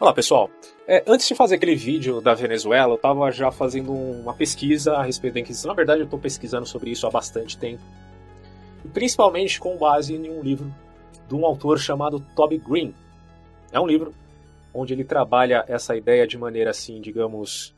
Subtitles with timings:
[0.00, 0.50] Olá pessoal,
[0.88, 5.02] é, antes de fazer aquele vídeo da Venezuela, eu estava já fazendo uma pesquisa a
[5.02, 5.68] respeito da Inquisição.
[5.68, 7.82] Na verdade, eu estou pesquisando sobre isso há bastante tempo,
[8.82, 10.74] e principalmente com base em um livro
[11.28, 12.94] de um autor chamado Toby Green.
[13.70, 14.14] É um livro
[14.72, 17.74] onde ele trabalha essa ideia de maneira assim, digamos,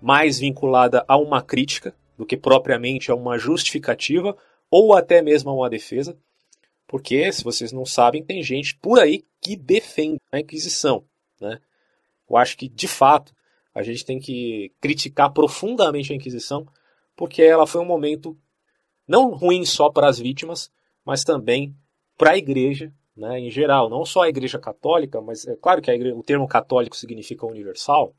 [0.00, 4.34] mais vinculada a uma crítica do que propriamente a uma justificativa
[4.70, 6.16] ou até mesmo a uma defesa.
[6.88, 11.04] Porque, se vocês não sabem, tem gente por aí que defende a Inquisição.
[11.38, 11.60] Né?
[12.28, 13.34] Eu acho que, de fato,
[13.74, 16.66] a gente tem que criticar profundamente a Inquisição,
[17.14, 18.36] porque ela foi um momento
[19.06, 20.70] não ruim só para as vítimas,
[21.04, 21.74] mas também
[22.16, 25.90] para a igreja né, em geral, não só a igreja católica, mas é claro que
[25.90, 28.14] igreja, o termo católico significa universal,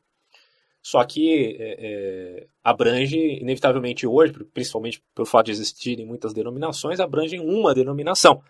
[0.81, 7.37] só que é, é, abrange, inevitavelmente hoje, principalmente pelo fato de existirem muitas denominações, abrange
[7.39, 8.41] uma denominação.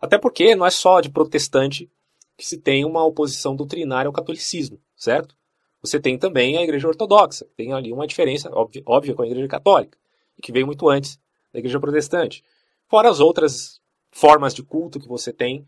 [0.00, 1.90] Até porque não é só de protestante
[2.36, 5.36] que se tem uma oposição doutrinária ao catolicismo, certo?
[5.82, 9.48] Você tem também a igreja ortodoxa, tem ali uma diferença óbvia, óbvia com a igreja
[9.48, 9.98] católica,
[10.40, 11.18] que veio muito antes
[11.52, 12.44] da igreja protestante.
[12.86, 13.80] Fora as outras
[14.12, 15.66] formas de culto que você tem,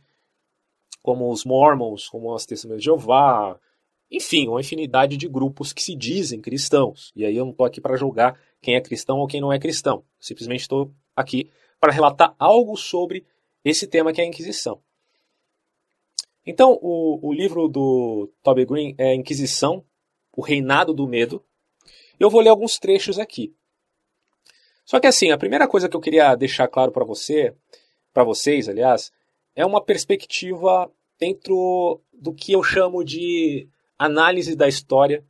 [1.02, 3.58] como os mormons, como as testemunhas de Jeová,
[4.08, 7.10] enfim, uma infinidade de grupos que se dizem cristãos.
[7.16, 9.58] E aí eu não estou aqui para julgar quem é cristão ou quem não é
[9.58, 10.04] cristão.
[10.20, 13.26] Simplesmente estou aqui para relatar algo sobre
[13.64, 14.80] esse tema que é a Inquisição.
[16.46, 19.84] Então, o, o livro do Toby Green é Inquisição,
[20.36, 21.42] o Reinado do Medo.
[22.18, 23.54] Eu vou ler alguns trechos aqui.
[24.84, 27.54] Só que assim, a primeira coisa que eu queria deixar claro para você,
[28.12, 29.10] para vocês, aliás,
[29.56, 33.66] é uma perspectiva dentro do que eu chamo de
[33.98, 35.24] análise da história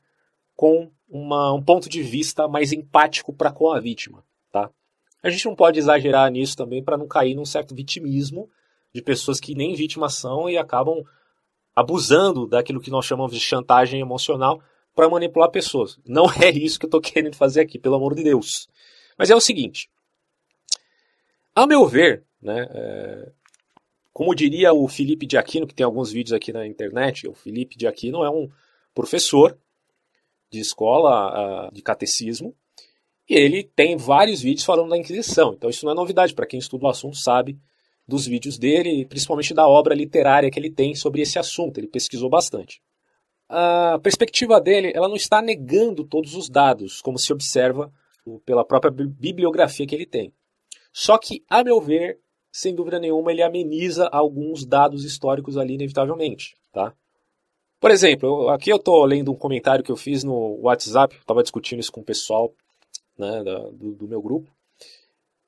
[0.57, 4.71] com uma, um ponto de vista mais empático para com a vítima, tá?
[5.23, 8.51] A gente não pode exagerar nisso também para não cair num certo vitimismo
[8.95, 11.03] de pessoas que nem vítimas são e acabam
[11.75, 14.63] abusando daquilo que nós chamamos de chantagem emocional
[14.95, 15.99] para manipular pessoas.
[16.07, 18.69] Não é isso que eu estou querendo fazer aqui, pelo amor de Deus.
[19.19, 19.91] Mas é o seguinte:
[21.55, 23.33] a meu ver, né, é,
[24.13, 27.77] como diria o Felipe de Aquino, que tem alguns vídeos aqui na internet, o Felipe
[27.77, 28.49] de Aquino é um
[28.95, 29.59] professor
[30.53, 32.55] de escola uh, de catecismo
[33.29, 35.55] e ele tem vários vídeos falando da Inquisição.
[35.55, 37.59] Então isso não é novidade para quem estuda o assunto sabe
[38.07, 41.79] dos vídeos dele, principalmente da obra literária que ele tem sobre esse assunto.
[41.79, 42.83] Ele pesquisou bastante.
[43.49, 47.93] A perspectiva dele, ela não está negando todos os dados, como se observa
[48.45, 50.33] pela própria bibliografia que ele tem.
[50.93, 52.19] Só que, a meu ver,
[52.53, 56.57] sem dúvida nenhuma, ele ameniza alguns dados históricos ali, inevitavelmente.
[56.73, 56.95] Tá?
[57.81, 61.81] Por exemplo, aqui eu estou lendo um comentário que eu fiz no WhatsApp, estava discutindo
[61.81, 62.53] isso com o pessoal
[63.19, 63.43] né,
[63.73, 64.54] do, do meu grupo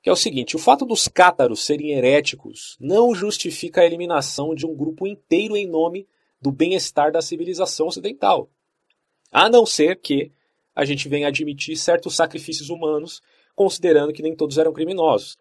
[0.07, 4.65] que é o seguinte: o fato dos cátaros serem heréticos não justifica a eliminação de
[4.65, 6.07] um grupo inteiro em nome
[6.41, 8.49] do bem-estar da civilização ocidental.
[9.29, 10.31] A não ser que
[10.73, 13.21] a gente venha admitir certos sacrifícios humanos,
[13.53, 15.37] considerando que nem todos eram criminosos.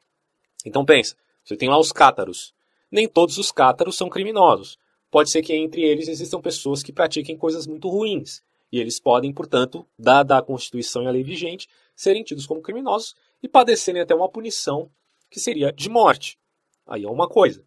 [0.65, 2.53] Então pensa, você tem lá os cátaros.
[2.91, 4.81] Nem todos os cátaros são criminosos.
[5.12, 8.43] Pode ser que entre eles existam pessoas que pratiquem coisas muito ruins.
[8.72, 13.15] E eles podem, portanto, dada a Constituição e a lei vigente, serem tidos como criminosos
[13.42, 14.91] e padecerem até uma punição
[15.30, 16.38] que seria de morte.
[16.86, 17.64] Aí é uma coisa.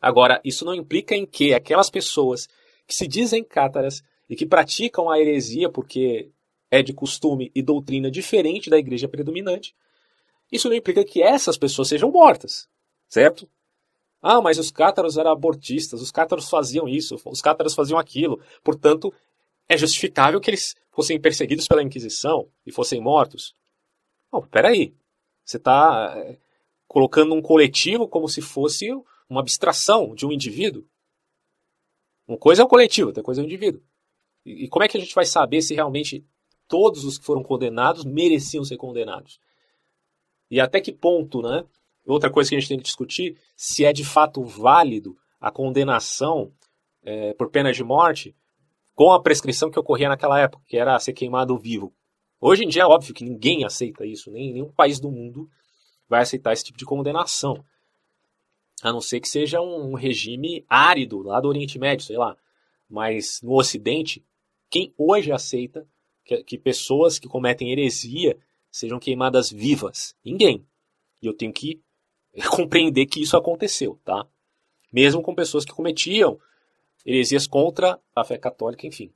[0.00, 2.48] Agora, isso não implica em que aquelas pessoas
[2.86, 6.30] que se dizem cátaras e que praticam a heresia porque
[6.70, 9.74] é de costume e doutrina diferente da igreja predominante,
[10.50, 12.68] isso não implica que essas pessoas sejam mortas,
[13.08, 13.48] certo?
[14.22, 19.12] Ah, mas os cátaros eram abortistas, os cátaros faziam isso, os cátaros faziam aquilo, portanto,
[19.68, 23.54] é justificável que eles fossem perseguidos pela Inquisição e fossem mortos.
[24.32, 24.94] Não, peraí.
[25.44, 26.38] Você está é,
[26.86, 28.88] colocando um coletivo como se fosse
[29.28, 30.84] uma abstração de um indivíduo.
[32.26, 33.82] Uma coisa é o coletivo, outra coisa é o indivíduo.
[34.44, 36.24] E, e como é que a gente vai saber se realmente
[36.68, 39.40] todos os que foram condenados mereciam ser condenados?
[40.50, 41.64] E até que ponto, né?
[42.06, 46.52] Outra coisa que a gente tem que discutir, se é de fato válido a condenação
[47.02, 48.34] é, por pena de morte
[48.94, 51.94] com a prescrição que ocorria naquela época, que era ser queimado vivo.
[52.40, 55.50] Hoje em dia é óbvio que ninguém aceita isso, nem nenhum país do mundo
[56.08, 57.62] vai aceitar esse tipo de condenação.
[58.82, 62.36] A não ser que seja um regime árido lá do Oriente Médio, sei lá.
[62.88, 64.24] Mas no Ocidente,
[64.70, 65.86] quem hoje aceita
[66.24, 68.38] que, que pessoas que cometem heresia
[68.70, 70.16] sejam queimadas vivas?
[70.24, 70.66] Ninguém.
[71.20, 71.80] E eu tenho que
[72.50, 74.26] compreender que isso aconteceu, tá?
[74.90, 76.40] Mesmo com pessoas que cometiam
[77.04, 79.12] heresias contra a fé católica, enfim.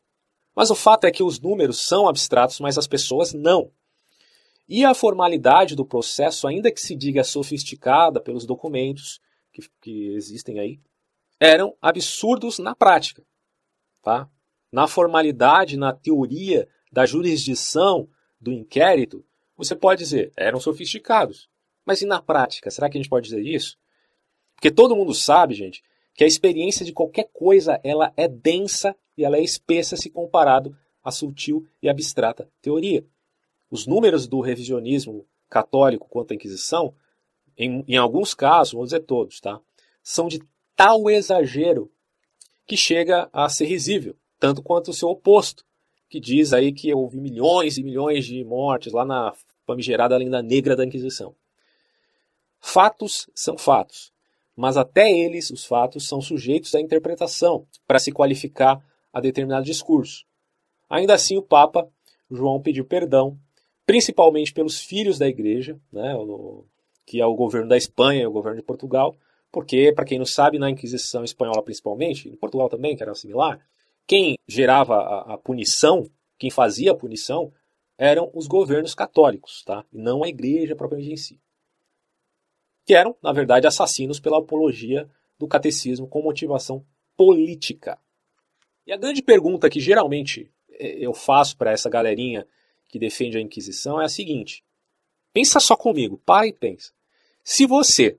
[0.55, 3.71] Mas o fato é que os números são abstratos, mas as pessoas não.
[4.69, 9.21] E a formalidade do processo, ainda que se diga sofisticada pelos documentos
[9.53, 10.81] que, que existem aí,
[11.39, 13.23] eram absurdos na prática.
[14.03, 14.29] Tá?
[14.75, 18.09] na formalidade, na teoria da jurisdição
[18.41, 19.25] do inquérito,
[19.57, 21.49] você pode dizer, eram sofisticados.
[21.87, 23.79] Mas e na prática, será que a gente pode dizer isso?
[24.57, 25.81] Porque todo mundo sabe, gente,
[26.15, 30.77] que a experiência de qualquer coisa ela é densa e ela é espessa se comparado
[31.03, 33.05] à sutil e abstrata teoria.
[33.71, 36.95] Os números do revisionismo católico quanto à Inquisição,
[37.59, 39.61] em, em alguns casos, vou dizer todos, tá,
[40.03, 40.41] são de
[40.77, 41.91] tal exagero
[42.67, 45.65] que chega a ser risível, tanto quanto o seu oposto,
[46.09, 49.35] que diz aí que houve milhões e milhões de mortes lá na
[49.67, 51.35] famigerada lenda negra da Inquisição.
[52.61, 54.13] Fatos são fatos,
[54.57, 60.25] mas até eles, os fatos, são sujeitos à interpretação para se qualificar a determinado discurso.
[60.89, 61.89] Ainda assim, o Papa
[62.31, 63.39] João pediu perdão,
[63.87, 66.15] principalmente pelos filhos da Igreja, né,
[67.07, 69.17] que é o governo da Espanha e o governo de Portugal,
[69.53, 73.61] porque, para quem não sabe, na Inquisição espanhola principalmente, em Portugal também, que era similar,
[74.07, 76.05] quem gerava a, a punição,
[76.39, 77.53] quem fazia a punição,
[77.97, 79.85] eram os governos católicos, tá?
[79.93, 81.41] e não a igreja propriamente em si.
[82.85, 85.09] Que eram, na verdade, assassinos pela apologia
[85.39, 86.85] do catecismo com motivação
[87.17, 87.99] política.
[88.87, 92.47] E a grande pergunta que geralmente é, eu faço para essa galerinha
[92.89, 94.65] que defende a Inquisição é a seguinte:
[95.33, 96.93] pensa só comigo, para e pensa.
[97.43, 98.19] Se você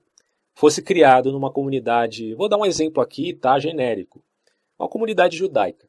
[0.54, 4.24] fosse criado numa comunidade, vou dar um exemplo aqui, tá, genérico,
[4.78, 5.88] uma comunidade judaica,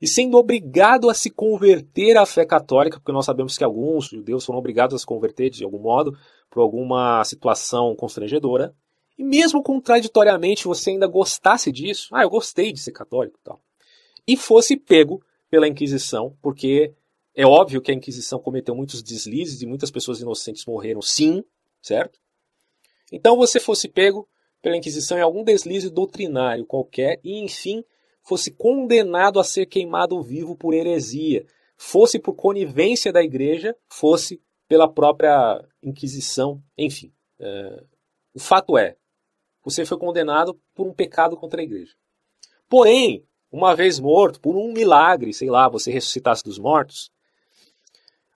[0.00, 4.44] e sendo obrigado a se converter à fé católica, porque nós sabemos que alguns judeus
[4.44, 6.16] foram obrigados a se converter de algum modo,
[6.54, 8.72] por alguma situação constrangedora,
[9.18, 13.60] e mesmo contraditoriamente você ainda gostasse disso, ah, eu gostei de ser católico tal,
[14.24, 15.20] e fosse pego
[15.50, 16.94] pela Inquisição, porque
[17.34, 21.42] é óbvio que a Inquisição cometeu muitos deslizes e muitas pessoas inocentes morreram, sim,
[21.82, 22.20] certo?
[23.10, 24.28] Então você fosse pego
[24.62, 27.84] pela Inquisição em algum deslize doutrinário qualquer e, enfim,
[28.22, 31.44] fosse condenado a ser queimado vivo por heresia,
[31.76, 37.12] fosse por conivência da igreja, fosse pela própria Inquisição, enfim.
[37.38, 37.84] É,
[38.34, 38.96] o fato é,
[39.62, 41.94] você foi condenado por um pecado contra a igreja.
[42.68, 47.10] Porém, uma vez morto, por um milagre, sei lá, você ressuscitasse dos mortos,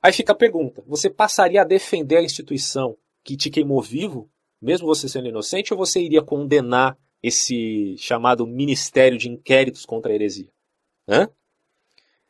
[0.02, 4.30] aí fica a pergunta: você passaria a defender a instituição que te queimou vivo,
[4.60, 10.14] mesmo você sendo inocente, ou você iria condenar esse chamado Ministério de Inquéritos contra a
[10.14, 10.50] Heresia?
[11.08, 11.28] Hã?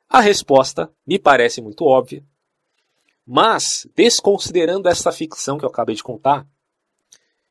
[0.09, 2.25] A resposta me parece muito óbvia,
[3.31, 6.49] mas, desconsiderando essa ficção que eu acabei de contar,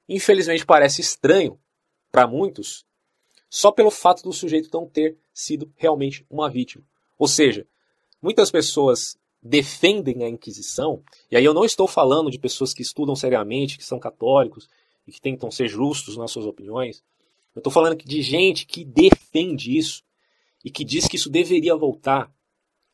[0.10, 1.60] infelizmente parece estranho
[2.12, 2.84] para muitos
[3.48, 6.84] só pelo fato do sujeito não ter sido realmente uma vítima.
[7.16, 7.68] Ou seja,
[8.20, 13.16] muitas pessoas defendem a Inquisição, e aí eu não estou falando de pessoas que estudam
[13.16, 14.68] seriamente, que são católicos
[15.06, 17.04] e que tentam ser justos nas suas opiniões.
[17.54, 20.04] Eu estou falando de gente que defende isso
[20.66, 22.34] e que diz que isso deveria voltar.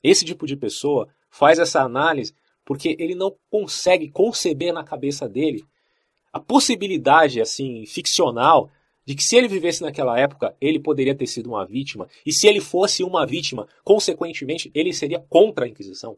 [0.04, 2.36] Esse tipo de pessoa faz essa análise
[2.66, 5.66] porque ele não consegue conceber na cabeça dele
[6.32, 8.72] a possibilidade assim ficcional
[9.06, 12.48] de que se ele vivesse naquela época, ele poderia ter sido uma vítima, e se
[12.48, 16.18] ele fosse uma vítima, consequentemente, ele seria contra a Inquisição.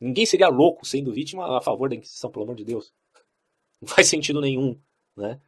[0.00, 2.92] Ninguém seria louco sendo vítima a favor da Inquisição, pelo amor de Deus.
[3.80, 4.78] Não faz sentido nenhum,
[5.16, 5.40] né?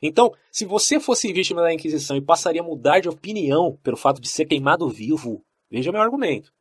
[0.00, 4.20] Então, se você fosse vítima da Inquisição e passaria a mudar de opinião pelo fato
[4.20, 6.52] de ser queimado vivo, veja meu argumento.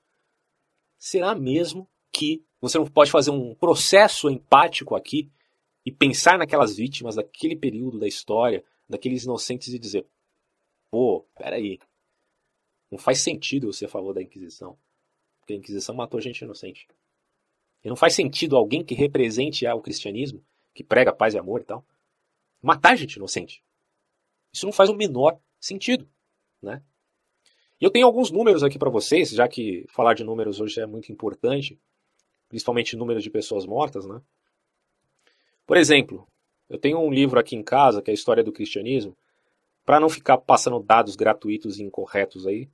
[0.98, 5.32] Será mesmo que você não pode fazer um processo empático aqui
[5.86, 10.06] e pensar naquelas vítimas daquele período da história, daqueles inocentes e dizer:
[10.92, 11.80] pô, peraí,
[12.92, 14.78] não faz sentido você a favor da Inquisição,
[15.40, 16.88] porque a Inquisição matou gente inocente.
[17.84, 21.66] E não faz sentido alguém que represente o cristianismo, que prega paz e amor e
[21.66, 21.86] tal,
[22.62, 23.64] matar gente inocente.
[24.52, 26.10] Isso não faz o menor sentido,
[26.62, 26.84] né?
[27.80, 30.86] E eu tenho alguns números aqui para vocês, já que falar de números hoje é
[30.86, 31.80] muito importante,
[32.50, 34.22] principalmente números de pessoas mortas, né?
[35.66, 36.28] Por exemplo,
[36.68, 39.16] eu tenho um livro aqui em casa, que é a História do Cristianismo,
[39.86, 42.68] para não ficar passando dados gratuitos e incorretos aí,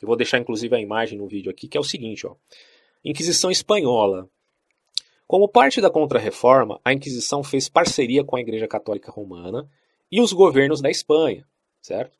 [0.00, 2.34] eu vou deixar inclusive a imagem no vídeo aqui, que é o seguinte, ó.
[3.04, 4.28] Inquisição Espanhola,
[5.26, 9.68] como parte da Contra-Reforma, a Inquisição fez parceria com a Igreja Católica Romana
[10.10, 11.46] e os governos da Espanha,
[11.80, 12.18] certo?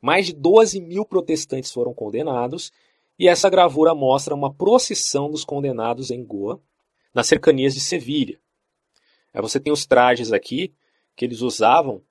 [0.00, 2.70] Mais de 12 mil protestantes foram condenados
[3.20, 6.60] e essa gravura mostra uma procissão dos condenados em Goa,
[7.14, 8.40] nas cercanias de Sevilha.
[9.32, 10.74] Aí você tem os trajes aqui
[11.14, 12.02] que eles usavam,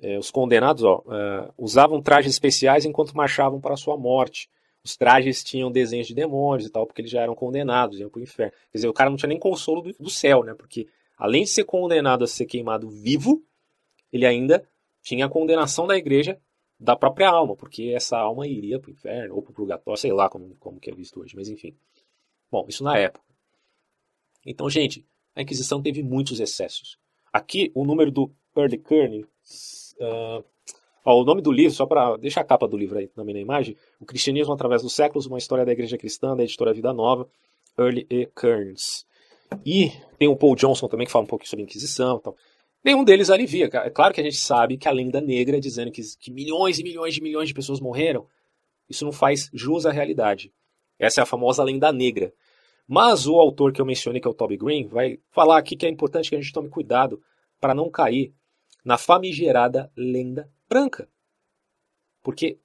[0.00, 4.48] é, os condenados ó, é, usavam trajes especiais enquanto marchavam para a sua morte
[4.84, 8.20] os trajes tinham desenhos de demônios e tal, porque eles já eram condenados, iam para
[8.20, 8.52] o inferno.
[8.72, 10.54] Quer dizer, o cara não tinha nem consolo do, do céu, né?
[10.54, 13.42] Porque além de ser condenado a ser queimado vivo,
[14.10, 14.66] ele ainda
[15.02, 16.40] tinha a condenação da igreja
[16.78, 20.12] da própria alma, porque essa alma iria para o inferno ou para o purgatório, sei
[20.12, 21.74] lá como, como que é visto hoje, mas enfim.
[22.50, 23.24] Bom, isso na época.
[24.46, 25.04] Então, gente,
[25.34, 26.98] a Inquisição teve muitos excessos.
[27.32, 30.44] Aqui, o número do Early Kearney, uh,
[31.04, 33.40] ó, o nome do livro, só para deixar a capa do livro aí também na
[33.40, 37.28] imagem, O Cristianismo através dos séculos, uma história da Igreja Cristã, da editora Vida Nova,
[37.76, 38.26] Early E.
[38.26, 39.06] Kearns.
[39.64, 42.18] E tem o Paul Johnson também, que fala um pouquinho sobre a Inquisição.
[42.18, 42.34] Então,
[42.84, 43.68] nenhum deles alivia.
[43.72, 46.82] É claro que a gente sabe que a lenda negra dizendo que, que milhões e
[46.82, 48.26] milhões de milhões de pessoas morreram,
[48.88, 50.52] isso não faz jus à realidade.
[50.98, 52.32] Essa é a famosa lenda negra.
[52.86, 55.84] Mas o autor que eu mencionei, que é o Toby Green, vai falar aqui que
[55.84, 57.22] é importante que a gente tome cuidado
[57.60, 58.32] para não cair
[58.84, 61.08] na famigerada lenda branca.
[62.22, 62.58] Porque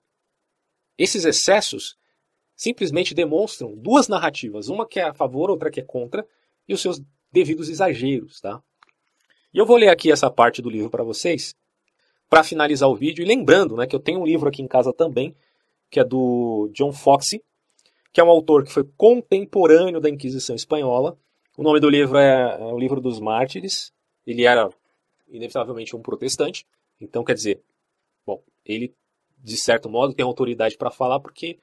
[0.97, 1.97] esses excessos
[2.55, 6.25] simplesmente demonstram duas narrativas, uma que é a favor, outra que é contra,
[6.67, 7.01] e os seus
[7.31, 8.63] devidos exageros, tá?
[9.53, 11.55] E eu vou ler aqui essa parte do livro para vocês,
[12.27, 13.23] para finalizar o vídeo.
[13.23, 15.35] E lembrando né, que eu tenho um livro aqui em casa também,
[15.91, 17.43] que é do John Foxe,
[18.11, 21.17] que é um autor que foi contemporâneo da Inquisição Espanhola.
[21.55, 23.93] O nome do livro é, é O Livro dos Mártires.
[24.25, 24.69] Ele era,
[25.29, 26.65] inevitavelmente, um protestante.
[26.99, 27.61] Então, quer dizer,
[28.25, 28.91] bom, ele,
[29.37, 31.59] de certo modo, tem autoridade para falar porque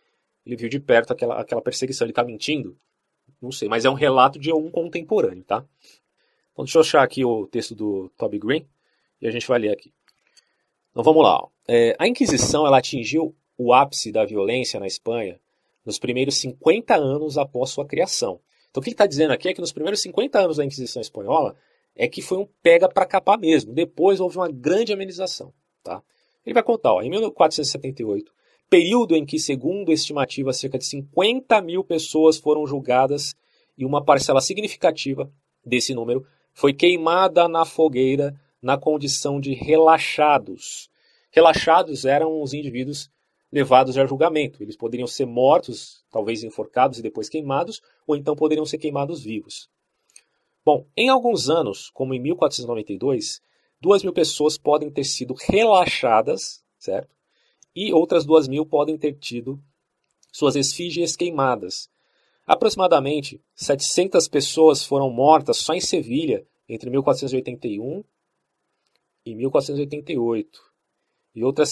[0.46, 2.04] ele viu de perto aquela, aquela perseguição.
[2.04, 2.76] Ele está mentindo?
[3.42, 5.64] Não sei, mas é um relato de um contemporâneo, tá?
[6.52, 8.66] Então deixa eu achar aqui o texto do Toby Green
[9.20, 9.92] e a gente vai ler aqui.
[10.90, 11.46] Então vamos lá.
[11.68, 15.40] É, a Inquisição ela atingiu o ápice da violência na Espanha
[15.84, 18.40] nos primeiros 50 anos após sua criação.
[18.70, 21.00] Então o que ele está dizendo aqui é que nos primeiros 50 anos da Inquisição
[21.00, 21.56] Espanhola
[21.94, 23.72] é que foi um pega para capar mesmo.
[23.72, 25.52] Depois houve uma grande amenização.
[25.82, 26.02] Tá?
[26.44, 28.32] Ele vai contar, ó, em 1478,
[28.68, 33.34] período em que, segundo estimativa, cerca de 50 mil pessoas foram julgadas
[33.76, 35.30] e uma parcela significativa
[35.64, 36.26] desse número
[36.60, 40.90] foi queimada na fogueira na condição de relaxados.
[41.30, 43.10] Relaxados eram os indivíduos
[43.50, 44.62] levados a julgamento.
[44.62, 49.70] Eles poderiam ser mortos, talvez enforcados e depois queimados, ou então poderiam ser queimados vivos.
[50.62, 53.40] Bom, em alguns anos, como em 1492,
[53.80, 57.16] duas mil pessoas podem ter sido relaxadas, certo?
[57.74, 59.58] E outras duas mil podem ter tido
[60.30, 61.88] suas esfígies queimadas.
[62.46, 68.04] Aproximadamente 700 pessoas foram mortas só em Sevilha entre 1481
[69.26, 70.60] e 1488,
[71.34, 71.70] e outras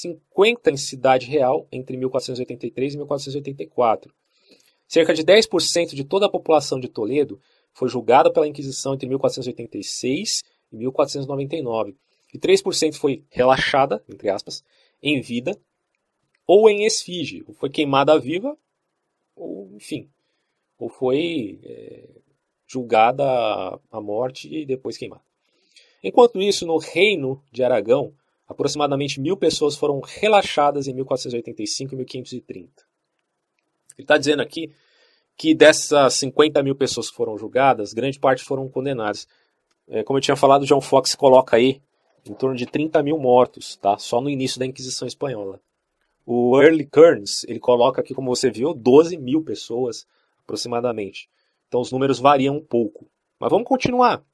[0.00, 4.12] 50 em Cidade Real entre 1483 e 1484.
[4.86, 7.38] Cerca de 10% de toda a população de Toledo
[7.74, 11.94] foi julgada pela Inquisição entre 1486 e 1499,
[12.32, 14.64] e 3% foi relaxada, entre aspas,
[15.02, 15.58] em vida
[16.46, 18.56] ou em esfinge, ou foi queimada viva,
[19.36, 20.08] ou enfim,
[20.78, 22.08] ou foi é,
[22.68, 23.24] julgada
[23.90, 25.22] à morte e depois queimada.
[26.04, 28.12] Enquanto isso, no reino de Aragão,
[28.46, 32.70] aproximadamente mil pessoas foram relaxadas em 1485 e 1530.
[33.96, 34.70] Ele está dizendo aqui
[35.36, 39.26] que dessas 50 mil pessoas que foram julgadas, grande parte foram condenadas.
[39.88, 41.80] É, como eu tinha falado, John Fox coloca aí
[42.26, 43.96] em torno de 30 mil mortos, tá?
[43.98, 45.60] só no início da Inquisição Espanhola.
[46.26, 50.06] O Early Kearns, ele coloca aqui, como você viu, 12 mil pessoas
[50.42, 51.28] aproximadamente.
[51.68, 53.08] Então os números variam um pouco.
[53.38, 54.24] Mas vamos continuar.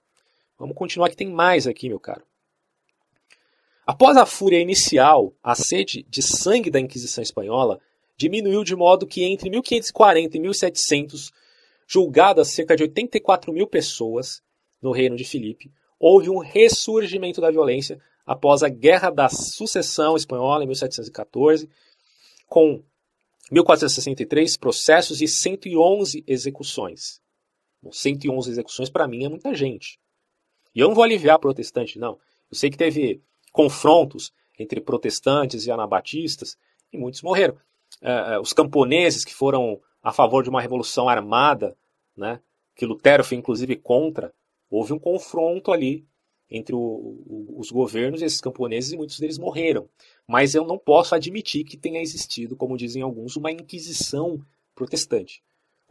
[0.59, 2.23] Vamos continuar que tem mais aqui, meu caro.
[3.87, 7.81] Após a fúria inicial, a sede de sangue da Inquisição Espanhola
[8.17, 11.33] diminuiu de modo que entre 1540 e 1700,
[11.87, 14.43] julgadas cerca de 84 mil pessoas
[14.81, 20.65] no reino de Filipe, houve um ressurgimento da violência após a Guerra da Sucessão Espanhola
[20.65, 21.69] em 1714,
[22.47, 22.83] com
[23.51, 27.21] 1463 processos e 111 execuções.
[27.93, 29.99] 111 execuções para mim é muita gente.
[30.75, 32.19] E eu não vou aliviar protestante, não.
[32.51, 33.21] Eu sei que teve
[33.53, 36.57] confrontos entre protestantes e anabatistas
[36.93, 37.57] e muitos morreram.
[38.01, 41.77] É, os camponeses que foram a favor de uma revolução armada,
[42.17, 42.41] né,
[42.75, 44.33] que Lutero foi inclusive contra,
[44.71, 46.05] houve um confronto ali
[46.51, 49.89] entre o, o, os governos e esses camponeses e muitos deles morreram.
[50.27, 54.41] Mas eu não posso admitir que tenha existido, como dizem alguns, uma inquisição
[54.75, 55.43] protestante.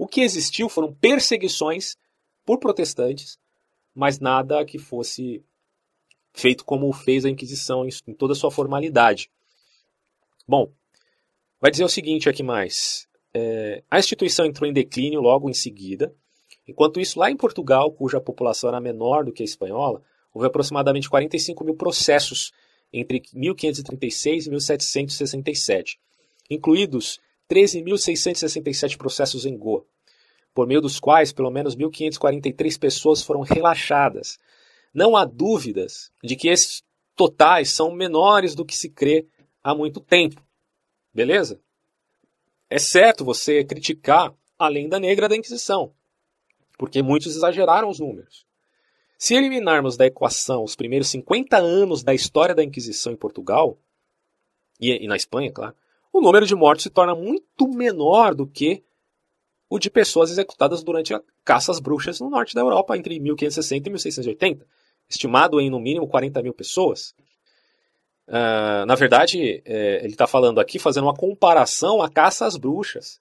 [0.04, 1.96] O que existiu foram perseguições
[2.46, 3.40] por protestantes,
[3.96, 5.42] mas nada que fosse
[6.34, 9.32] feito como fez a Inquisição em toda a sua formalidade.
[10.46, 10.70] Bom,
[11.58, 13.08] vai dizer o seguinte aqui mais.
[13.34, 16.14] É, a instituição entrou em declínio logo em seguida.
[16.68, 21.10] Enquanto isso, lá em Portugal, cuja população era menor do que a espanhola, houve aproximadamente
[21.10, 22.52] 45 mil processos
[22.92, 25.98] entre 1536 e 1767,
[26.50, 29.86] incluídos 13.667 processos em Goa,
[30.54, 34.38] por meio dos quais pelo menos 1.543 pessoas foram relaxadas.
[34.94, 36.84] Não há dúvidas de que esses
[37.16, 39.26] totais são menores do que se crê
[39.64, 40.42] há muito tempo.
[41.14, 41.60] Beleza?
[42.70, 45.94] É certo você criticar a lenda negra da Inquisição,
[46.78, 48.46] porque muitos exageraram os números.
[49.18, 53.78] Se eliminarmos da equação os primeiros 50 anos da história da Inquisição em Portugal,
[54.80, 55.76] e, na Espanha, claro,
[56.12, 58.84] o número de mortes se torna muito menor do que
[59.74, 63.90] o de pessoas executadas durante a caça às bruxas no norte da Europa entre 1560
[63.90, 64.68] e 1680,
[65.10, 67.16] estimado em no mínimo 40 mil pessoas.
[68.28, 73.20] Uh, na verdade, é, ele está falando aqui, fazendo uma comparação à caça às bruxas,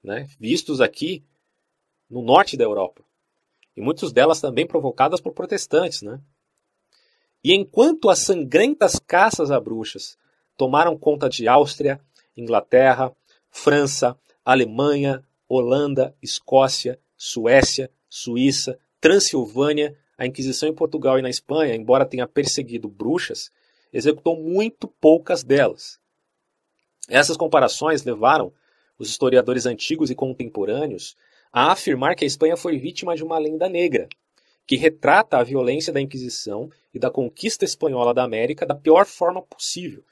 [0.00, 1.24] né, vistos aqui
[2.08, 3.02] no norte da Europa.
[3.76, 6.02] E muitas delas também provocadas por protestantes.
[6.02, 6.20] Né?
[7.42, 10.16] E enquanto as sangrentas caças a bruxas
[10.56, 12.00] tomaram conta de Áustria,
[12.36, 13.12] Inglaterra,
[13.50, 22.06] França, Alemanha, Holanda, Escócia, Suécia, Suíça, Transilvânia, a Inquisição em Portugal e na Espanha, embora
[22.06, 23.50] tenha perseguido bruxas,
[23.92, 26.00] executou muito poucas delas.
[27.06, 28.50] Essas comparações levaram
[28.98, 31.16] os historiadores antigos e contemporâneos
[31.52, 34.08] a afirmar que a Espanha foi vítima de uma lenda negra,
[34.66, 39.42] que retrata a violência da Inquisição e da conquista espanhola da América da pior forma
[39.42, 40.02] possível,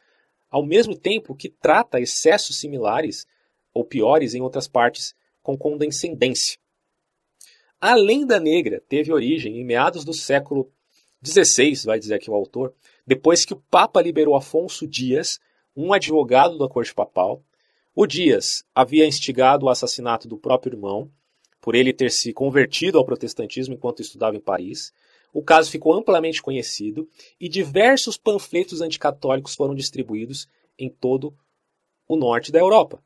[0.50, 3.26] ao mesmo tempo que trata excessos similares
[3.72, 5.14] ou piores em outras partes
[5.56, 6.58] com condescendência.
[7.80, 10.70] A lenda negra teve origem em meados do século
[11.24, 12.74] XVI, vai dizer aqui o autor,
[13.06, 15.38] depois que o Papa liberou Afonso Dias,
[15.74, 17.42] um advogado da corte papal.
[17.94, 21.10] O Dias havia instigado o assassinato do próprio irmão,
[21.60, 24.92] por ele ter se convertido ao protestantismo enquanto estudava em Paris.
[25.32, 31.34] O caso ficou amplamente conhecido e diversos panfletos anticatólicos foram distribuídos em todo
[32.08, 33.02] o norte da Europa.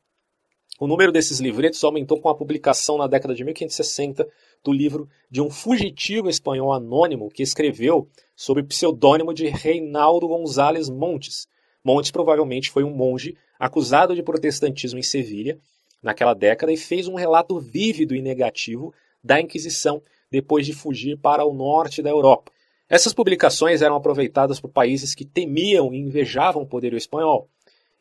[0.77, 4.27] O número desses livretos aumentou com a publicação na década de 1560
[4.61, 10.89] do livro de um fugitivo espanhol anônimo que escreveu sob o pseudônimo de Reinaldo González
[10.89, 11.47] Montes.
[11.81, 15.57] Montes provavelmente foi um monge acusado de protestantismo em Sevilha
[16.03, 21.45] naquela década e fez um relato vívido e negativo da Inquisição depois de fugir para
[21.45, 22.51] o norte da Europa.
[22.89, 27.49] Essas publicações eram aproveitadas por países que temiam e invejavam o poderio espanhol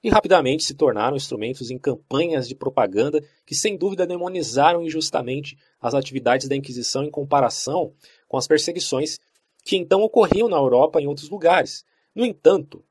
[0.04, 5.94] e rapidamente se tornaram instrumentos em campanhas de propaganda que, sem dúvida, demonizaram injustamente as
[5.94, 7.94] atividades da Inquisição em comparação
[8.28, 9.18] com as perseguições
[9.64, 11.86] que então ocorriam na Europa e em outros lugares.
[12.14, 12.84] No entanto,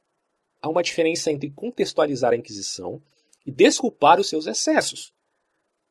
[0.59, 2.99] há uma diferença entre contextualizar a Inquisição
[3.45, 5.13] e desculpar os seus excessos.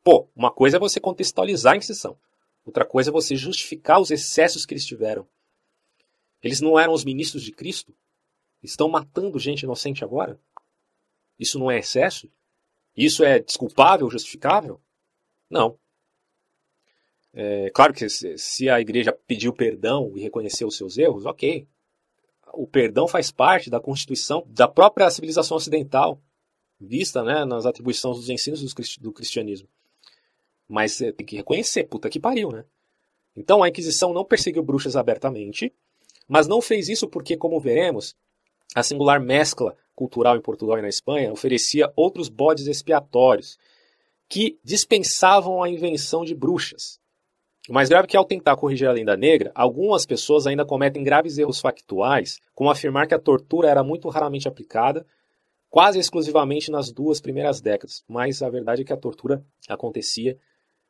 [0.03, 2.17] Pô, uma coisa é você contextualizar a Inquisição,
[2.65, 5.25] outra coisa é você justificar os excessos que eles tiveram.
[6.41, 7.95] Eles não eram os ministros de Cristo?
[8.61, 10.37] Estão matando gente inocente agora?
[11.39, 12.29] Isso não é excesso?
[12.95, 14.79] Isso é desculpável, justificável?
[15.49, 15.77] Não.
[17.33, 21.67] É, claro que se a igreja pediu perdão e reconheceu os seus erros, ok.
[22.53, 26.21] O perdão faz parte da constituição da própria civilização ocidental,
[26.79, 28.61] vista né, nas atribuições dos ensinos
[28.99, 29.67] do cristianismo.
[30.67, 32.63] Mas é, tem que reconhecer, puta que pariu, né?
[33.35, 35.73] Então a Inquisição não perseguiu bruxas abertamente,
[36.27, 38.15] mas não fez isso porque, como veremos,
[38.75, 43.57] a singular mescla cultural em Portugal e na Espanha oferecia outros bodes expiatórios
[44.29, 46.99] que dispensavam a invenção de bruxas.
[47.69, 51.03] O mais grave é que, ao tentar corrigir a lenda negra, algumas pessoas ainda cometem
[51.03, 55.05] graves erros factuais, como afirmar que a tortura era muito raramente aplicada,
[55.69, 58.03] quase exclusivamente nas duas primeiras décadas.
[58.07, 60.37] Mas a verdade é que a tortura acontecia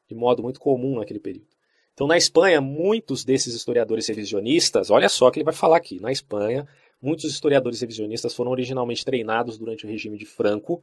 [0.07, 1.47] de modo muito comum naquele período.
[1.93, 5.99] Então, na Espanha, muitos desses historiadores revisionistas, olha só o que ele vai falar aqui,
[5.99, 6.67] na Espanha,
[7.03, 10.81] Muitos historiadores revisionistas foram originalmente treinados durante o regime de Franco,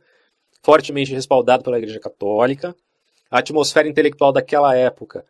[0.62, 2.76] fortemente respaldado pela Igreja Católica.
[3.30, 5.24] A atmosfera intelectual daquela época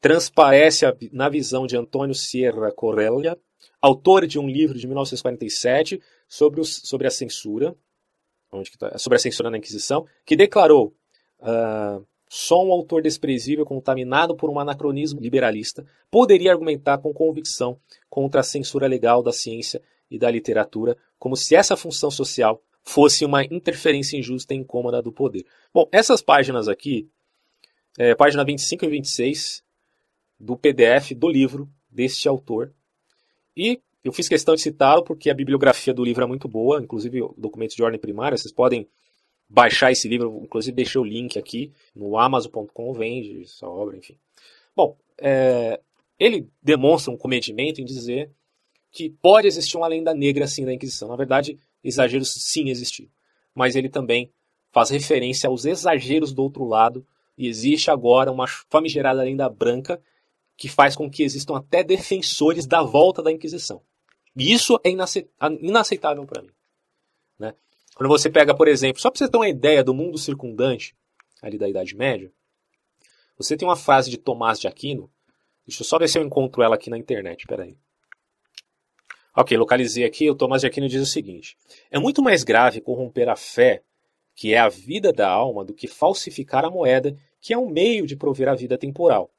[0.00, 3.38] transparece na visão de Antônio Sierra Correia,
[3.80, 7.76] autor de um livro de 1947 sobre, os, sobre a censura,
[8.80, 10.92] tá, sobre a censura na Inquisição, que declarou
[11.38, 17.78] uh, só um autor desprezível, contaminado por um anacronismo liberalista, poderia argumentar com convicção
[18.10, 19.80] contra a censura legal da ciência
[20.10, 25.10] e da literatura, como se essa função social fosse uma interferência injusta e incômoda do
[25.10, 25.44] poder.
[25.74, 27.08] Bom, essas páginas aqui,
[27.98, 29.64] é, página 25 e 26
[30.38, 32.72] do PDF do livro deste autor,
[33.56, 37.20] e eu fiz questão de citá-lo porque a bibliografia do livro é muito boa, inclusive
[37.36, 38.88] documentos de ordem primária, vocês podem
[39.48, 44.16] baixar esse livro, inclusive deixei o link aqui no amazon.com, vende essa obra, enfim.
[44.74, 45.80] Bom, é,
[46.18, 48.30] ele demonstra um comedimento em dizer
[48.96, 51.06] que pode existir uma lenda negra assim da Inquisição.
[51.08, 53.10] Na verdade, exageros sim existiam.
[53.54, 54.32] Mas ele também
[54.72, 57.06] faz referência aos exageros do outro lado
[57.36, 60.00] e existe agora uma famigerada lenda branca
[60.56, 63.82] que faz com que existam até defensores da volta da Inquisição.
[64.34, 64.88] E isso é
[65.60, 66.52] inaceitável para mim.
[67.38, 67.52] Né?
[67.94, 70.96] Quando você pega, por exemplo, só para você ter uma ideia do mundo circundante,
[71.42, 72.32] ali da Idade Média,
[73.36, 75.10] você tem uma frase de Tomás de Aquino,
[75.66, 77.76] deixa eu só ver se eu encontro ela aqui na internet, peraí.
[79.38, 81.58] Ok, localizei aqui, o Tomás de Aquino diz o seguinte,
[81.90, 83.82] é muito mais grave corromper a fé,
[84.34, 88.06] que é a vida da alma, do que falsificar a moeda, que é um meio
[88.06, 89.30] de prover a vida temporal.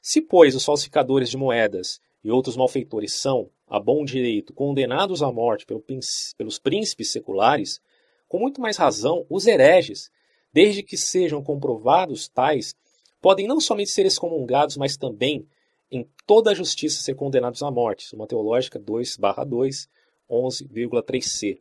[0.00, 5.30] Se, pois, os falsificadores de moedas e outros malfeitores são, a bom direito, condenados à
[5.30, 7.82] morte pelos príncipes seculares,
[8.26, 10.10] com muito mais razão os hereges,
[10.54, 12.74] desde que sejam comprovados tais,
[13.20, 15.46] podem não somente ser excomungados, mas também,
[15.90, 18.14] em toda a justiça, ser condenados à morte.
[18.14, 19.88] Uma teológica 2 2,
[20.30, 21.60] 11,3c.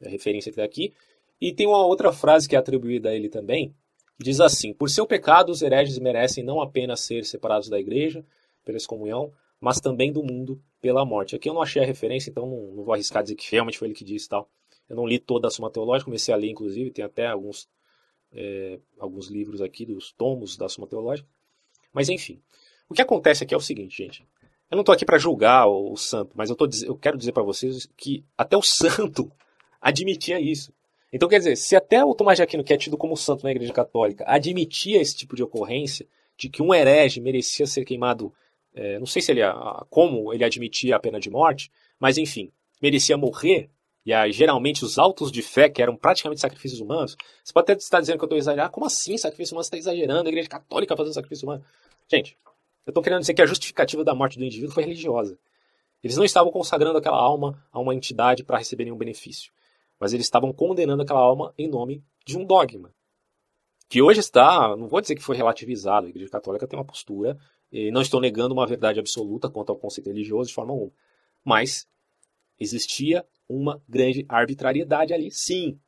[0.00, 0.92] É a referência que está aqui.
[1.40, 3.74] E tem uma outra frase que é atribuída a ele também,
[4.18, 8.24] diz assim: Por seu pecado, os hereges merecem não apenas ser separados da igreja,
[8.64, 11.34] pela excomunhão, mas também do mundo pela morte.
[11.34, 13.88] Aqui eu não achei a referência, então não, não vou arriscar dizer que realmente foi
[13.88, 14.50] ele que disse tal.
[14.88, 17.68] Eu não li toda a Suma Teológica, comecei a ler, inclusive, tem até alguns,
[18.32, 21.28] é, alguns livros aqui dos tomos da Suma Teológica.
[21.92, 22.42] Mas enfim,
[22.90, 24.26] o que acontece aqui é o seguinte, gente.
[24.70, 27.32] Eu não estou aqui para julgar o, o, santo, mas eu, tô, eu quero dizer
[27.32, 29.30] para vocês que até o santo
[29.80, 30.72] admitia isso.
[31.12, 33.50] Então, quer dizer, se até o Tomás de Aquino, que é tido como santo na
[33.50, 38.32] Igreja Católica, admitia esse tipo de ocorrência, de que um herege merecia ser queimado
[38.74, 39.40] é, não sei se ele,
[39.88, 43.68] como ele admitia a pena de morte, mas enfim, merecia morrer.
[44.04, 47.78] E aí, geralmente os autos de fé, que eram praticamente sacrifícios humanos, você pode até
[47.78, 48.68] estar dizendo que eu estou exagerando.
[48.68, 49.64] Ah, como assim sacrifício humano?
[49.64, 51.64] Você está exagerando, a igreja católica fazendo sacrifício humano.
[52.10, 52.36] Gente,
[52.86, 55.38] eu estou querendo dizer que a justificativa da morte do indivíduo foi religiosa.
[56.02, 59.52] Eles não estavam consagrando aquela alma a uma entidade para receber nenhum benefício,
[59.98, 62.92] mas eles estavam condenando aquela alma em nome de um dogma.
[63.88, 67.36] Que hoje está, não vou dizer que foi relativizado, a Igreja Católica tem uma postura
[67.70, 70.92] e não estou negando uma verdade absoluta quanto ao conceito religioso de forma alguma.
[71.44, 71.86] Mas
[72.58, 75.78] existia uma grande arbitrariedade ali, sim.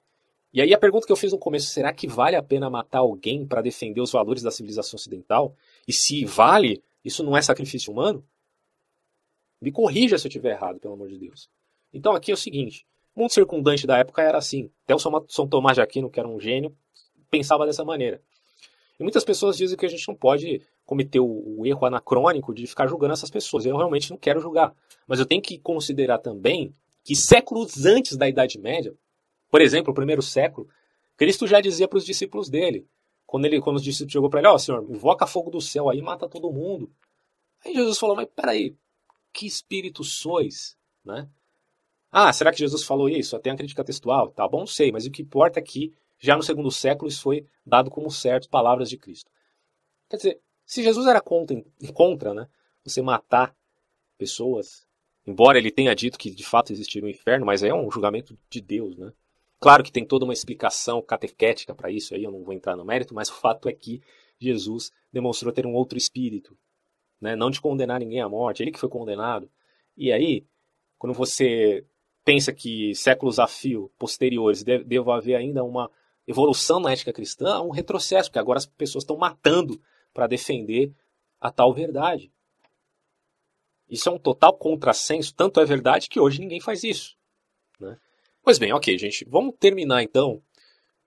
[0.52, 2.98] E aí a pergunta que eu fiz no começo, será que vale a pena matar
[2.98, 5.54] alguém para defender os valores da civilização ocidental?
[5.86, 8.24] E se vale, isso não é sacrifício humano?
[9.60, 11.48] Me corrija se eu estiver errado, pelo amor de Deus.
[11.92, 14.70] Então aqui é o seguinte, o mundo circundante da época era assim.
[14.84, 16.74] Até o São Tomás de Aquino, que era um gênio,
[17.30, 18.20] pensava dessa maneira.
[18.98, 22.86] E muitas pessoas dizem que a gente não pode cometeu o erro anacrônico de ficar
[22.86, 23.64] julgando essas pessoas.
[23.64, 24.74] Eu realmente não quero julgar.
[25.06, 28.94] Mas eu tenho que considerar também que séculos antes da Idade Média,
[29.50, 30.68] por exemplo, o primeiro século,
[31.16, 32.86] Cristo já dizia para os discípulos dele,
[33.32, 36.02] quando, ele, quando os chegou para ele, ó oh, senhor, invoca fogo do céu aí
[36.02, 36.92] mata todo mundo.
[37.64, 38.76] Aí Jesus falou, mas peraí,
[39.32, 40.76] que espírito sois?
[41.02, 41.26] Né?
[42.10, 43.34] Ah, será que Jesus falou isso?
[43.34, 44.30] Até a crítica textual?
[44.32, 47.46] Tá bom, sei, mas o que importa é que já no segundo século isso foi
[47.64, 49.30] dado como certo, palavras de Cristo.
[50.10, 51.56] Quer dizer, se Jesus era contra,
[51.94, 52.46] contra né,
[52.84, 53.56] você matar
[54.18, 54.86] pessoas,
[55.26, 58.60] embora ele tenha dito que de fato existiria um inferno, mas é um julgamento de
[58.60, 59.10] Deus, né?
[59.62, 62.84] Claro que tem toda uma explicação catequética para isso, aí eu não vou entrar no
[62.84, 64.02] mérito, mas o fato é que
[64.36, 66.58] Jesus demonstrou ter um outro espírito,
[67.20, 67.36] né?
[67.36, 69.48] não de condenar ninguém à morte, ele que foi condenado.
[69.96, 70.44] E aí,
[70.98, 71.86] quando você
[72.24, 75.88] pensa que séculos a fio posteriores deva haver ainda uma
[76.26, 79.80] evolução na ética cristã, um retrocesso, porque agora as pessoas estão matando
[80.12, 80.92] para defender
[81.40, 82.32] a tal verdade.
[83.88, 87.16] Isso é um total contrassenso, tanto é verdade que hoje ninguém faz isso.
[87.78, 87.96] Né?
[88.44, 90.42] Pois bem, ok, gente, vamos terminar então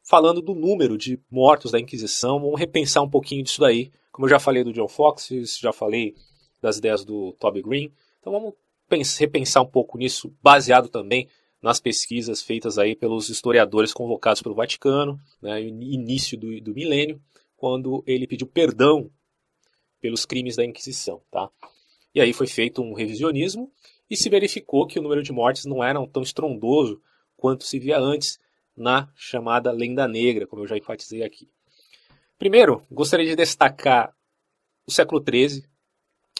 [0.01, 3.91] falando do número de mortos da Inquisição, vamos repensar um pouquinho disso daí.
[4.09, 5.27] Como eu já falei do John Fox,
[5.59, 6.15] já falei
[6.61, 8.53] das ideias do Toby Green, então vamos
[9.19, 11.27] repensar um pouco nisso, baseado também
[11.61, 17.21] nas pesquisas feitas aí pelos historiadores convocados pelo Vaticano, né, início do, do milênio,
[17.57, 19.11] quando ele pediu perdão
[19.99, 21.21] pelos crimes da Inquisição.
[21.29, 21.49] Tá?
[22.13, 23.69] E aí foi feito um revisionismo
[24.09, 27.01] e se verificou que o número de mortes não era tão estrondoso
[27.37, 28.39] quanto se via antes
[28.75, 31.49] na chamada Lenda Negra, como eu já enfatizei aqui.
[32.37, 34.13] Primeiro, gostaria de destacar
[34.85, 35.63] o século XIII,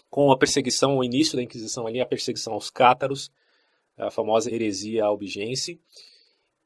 [0.09, 3.31] com a perseguição, o início da Inquisição ali, a perseguição aos cátaros,
[3.97, 5.79] a famosa heresia albigense,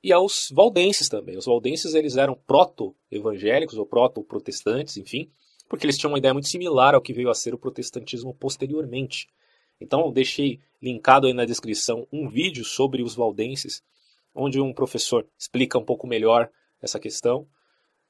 [0.04, 1.38] e aos valdenses também.
[1.38, 5.30] Os valdenses eles eram proto-evangélicos ou proto-protestantes, enfim,
[5.68, 9.28] porque eles tinham uma ideia muito similar ao que veio a ser o protestantismo posteriormente.
[9.80, 13.84] Então deixei linkado aí na descrição um vídeo sobre os valdenses,
[14.40, 16.50] onde um professor explica um pouco melhor
[16.82, 17.48] essa questão,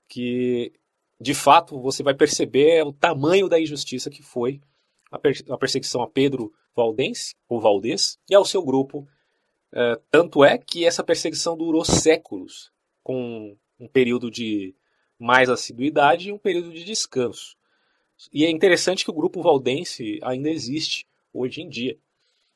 [0.07, 0.71] que
[1.19, 4.61] de fato você vai perceber o tamanho da injustiça que foi
[5.11, 9.07] a, perseguição a Pedro Valdense, ou Valdez, e ao seu grupo
[9.73, 12.71] é, tanto é que essa perseguição durou séculos,
[13.03, 14.75] com um período de
[15.17, 17.55] mais assiduidade e um período de descanso.
[18.31, 21.97] E é interessante que o grupo valdense ainda existe hoje em dia.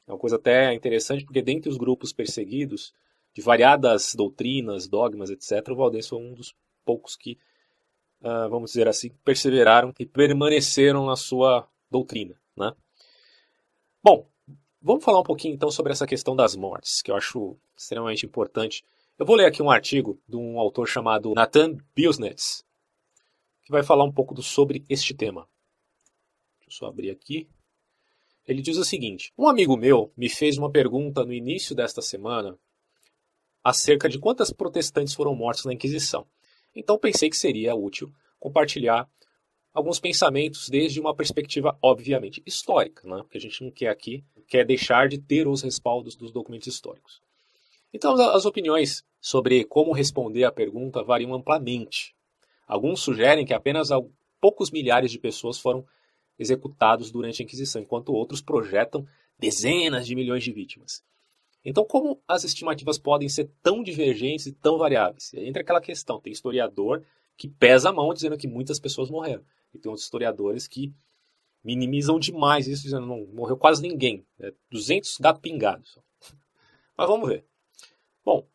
[0.07, 2.93] É uma coisa até interessante porque dentre os grupos perseguidos
[3.33, 7.37] de variadas doutrinas, dogmas, etc., o Valdense foi um dos poucos que,
[8.21, 12.39] uh, vamos dizer assim, perseveraram e permaneceram na sua doutrina.
[12.55, 12.71] Né?
[14.03, 14.29] Bom,
[14.81, 18.83] vamos falar um pouquinho então sobre essa questão das mortes, que eu acho extremamente importante.
[19.17, 22.63] Eu vou ler aqui um artigo de um autor chamado Nathan Biosnetz,
[23.63, 25.47] que vai falar um pouco sobre este tema.
[26.59, 27.49] Deixa eu só abrir aqui.
[28.45, 32.59] Ele diz o seguinte: Um amigo meu me fez uma pergunta no início desta semana
[33.63, 36.28] acerca de quantas protestantes foram mortos na Inquisição.
[36.76, 39.08] Então pensei que seria útil compartilhar
[39.73, 43.17] alguns pensamentos desde uma perspectiva obviamente histórica, né?
[43.23, 47.21] porque a gente não quer aqui quer deixar de ter os respaldos dos documentos históricos.
[47.93, 52.13] Então as opiniões sobre como responder à pergunta variam amplamente.
[52.67, 53.89] Alguns sugerem que apenas
[54.41, 55.86] poucos milhares de pessoas foram
[56.38, 59.06] executados durante a Inquisição, enquanto outros projetam
[59.39, 61.04] dezenas de milhões de vítimas.
[61.65, 65.34] Então, como as estimativas podem ser tão divergentes e tão variáveis?
[65.34, 67.04] Entra aquela questão: tem historiador
[67.38, 70.93] que pesa a mão dizendo que muitas pessoas morreram, e tem outros historiadores que
[71.63, 75.97] minimizam demais isso, dizendo não morreu quase ninguém, é 200 gatos pingados.
[76.97, 77.45] Mas vamos ver.
[78.23, 78.45] Bom,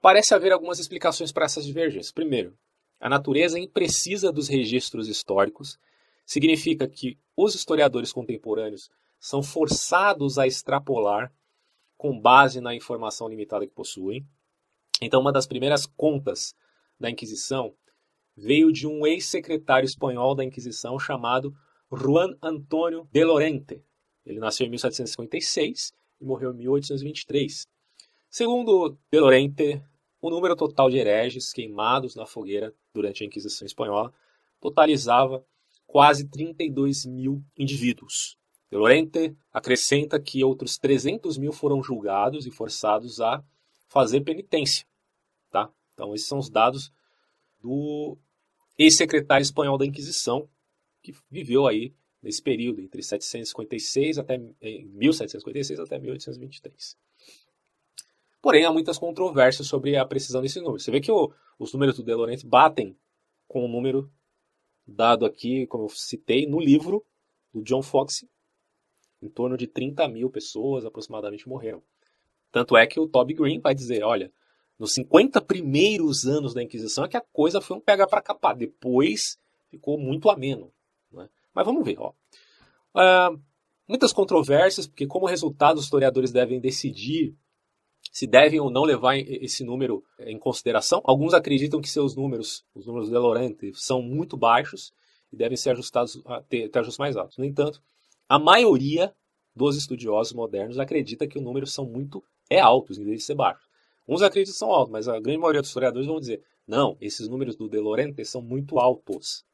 [0.00, 2.12] parece haver algumas explicações para essas divergências.
[2.12, 2.56] Primeiro,
[2.98, 5.78] a natureza imprecisa dos registros históricos
[6.24, 11.32] significa que os historiadores contemporâneos são forçados a extrapolar
[11.96, 14.26] com base na informação limitada que possuem.
[15.00, 16.54] Então, uma das primeiras contas
[16.98, 17.74] da Inquisição
[18.36, 21.54] veio de um ex-secretário espanhol da Inquisição chamado
[21.92, 23.82] Juan Antonio de Lorente.
[24.24, 27.66] Ele nasceu em 1756 e morreu em 1823.
[28.28, 29.82] Segundo de Lorente,
[30.20, 34.12] o número total de hereges queimados na fogueira durante a Inquisição Espanhola
[34.60, 35.44] totalizava
[35.86, 38.36] quase 32 mil indivíduos.
[38.74, 43.40] De Lorente acrescenta que outros 300 mil foram julgados e forçados a
[43.86, 44.84] fazer penitência.
[45.48, 45.72] Tá?
[45.92, 46.92] Então, esses são os dados
[47.60, 48.18] do
[48.76, 50.50] ex-secretário espanhol da Inquisição,
[51.00, 56.96] que viveu aí nesse período, entre 756 até 1756 até 1823.
[58.42, 60.80] Porém, há muitas controvérsias sobre a precisão desse número.
[60.80, 62.98] Você vê que o, os números do De Laurenti batem
[63.46, 64.10] com o número
[64.84, 67.06] dado aqui, como eu citei, no livro
[67.52, 68.26] do John Fox.
[69.24, 71.82] Em torno de 30 mil pessoas aproximadamente morreram.
[72.52, 74.30] Tanto é que o Toby Green vai dizer, olha,
[74.78, 78.54] nos 50 primeiros anos da Inquisição é que a coisa foi um pega para capar.
[78.54, 79.38] Depois
[79.70, 80.70] ficou muito ameno.
[81.10, 81.26] Né?
[81.54, 81.96] Mas vamos ver.
[81.98, 82.12] Ó.
[82.94, 83.40] Uh,
[83.88, 87.34] muitas controvérsias, porque como resultado os historiadores devem decidir
[88.12, 91.00] se devem ou não levar esse número em consideração.
[91.02, 94.92] Alguns acreditam que seus números, os números de Lorente, são muito baixos
[95.32, 97.38] e devem ser ajustados a ter, ter ajustes mais altos.
[97.38, 97.82] No entanto,
[98.28, 99.14] a maioria
[99.54, 103.34] dos estudiosos modernos acredita que os números são muito é altos em vez de ser
[103.34, 103.66] baixos.
[104.06, 107.28] Uns acreditam que são altos, mas a grande maioria dos historiadores vão dizer: não, esses
[107.28, 109.44] números do De Laurenti são muito altos.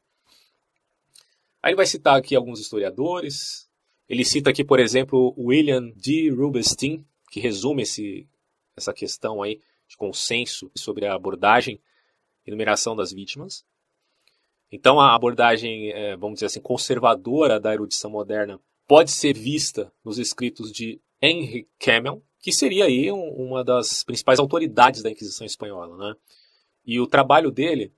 [1.63, 3.69] Aí ele vai citar aqui alguns historiadores.
[4.09, 6.29] Ele cita aqui, por exemplo, William D.
[6.31, 8.27] Rubinstein, que resume esse,
[8.75, 11.79] essa questão aí de consenso sobre a abordagem
[12.45, 13.63] e numeração das vítimas.
[14.71, 20.17] Então, a abordagem, é, vamos dizer assim, conservadora da erudição moderna pode ser vista nos
[20.17, 25.97] escritos de Henry Cameron, que seria aí um, uma das principais autoridades da Inquisição espanhola,
[25.97, 26.15] né?
[26.85, 27.93] E o trabalho dele,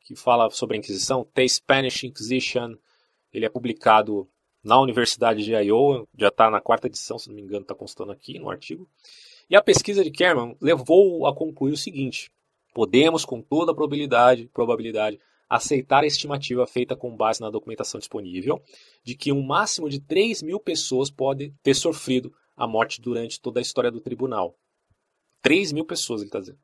[0.00, 2.76] que fala sobre a Inquisição, The Spanish Inquisition,
[3.32, 4.28] ele é publicado
[4.64, 8.10] na Universidade de Iowa, já está na quarta edição, se não me engano, está constando
[8.10, 8.88] aqui no artigo.
[9.48, 12.32] E a pesquisa de Kerman levou a concluir o seguinte:
[12.74, 18.62] podemos, com toda probabilidade, probabilidade aceitar a estimativa feita com base na documentação disponível
[19.04, 23.60] de que um máximo de 3 mil pessoas podem ter sofrido a morte durante toda
[23.60, 24.56] a história do tribunal.
[25.42, 26.58] 3 mil pessoas, ele está dizendo.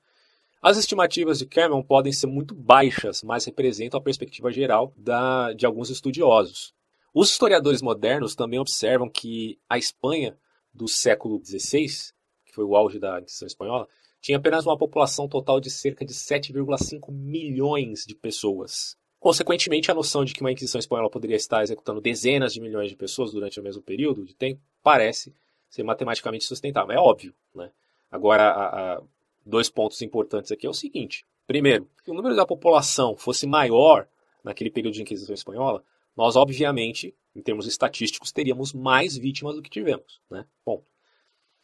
[0.60, 5.66] As estimativas de Kerman podem ser muito baixas, mas representam a perspectiva geral da, de
[5.66, 6.72] alguns estudiosos.
[7.12, 10.38] Os historiadores modernos também observam que a Espanha
[10.72, 12.12] do século XVI
[12.52, 13.88] que foi o auge da Inquisição Espanhola,
[14.22, 18.96] tinha apenas uma população total de cerca de 7,5 milhões de pessoas.
[19.18, 22.96] Consequentemente, a noção de que uma Inquisição Espanhola poderia estar executando dezenas de milhões de
[22.96, 25.34] pessoas durante o mesmo período de tempo parece
[25.68, 26.94] ser matematicamente sustentável.
[26.94, 27.34] É óbvio.
[27.54, 27.70] Né?
[28.10, 29.02] Agora, a, a,
[29.44, 31.24] dois pontos importantes aqui é o seguinte.
[31.46, 34.06] Primeiro, se o número da população fosse maior
[34.44, 35.84] naquele período de Inquisição Espanhola,
[36.16, 40.20] nós, obviamente, em termos estatísticos, teríamos mais vítimas do que tivemos.
[40.30, 40.44] Né?
[40.64, 40.91] Ponto.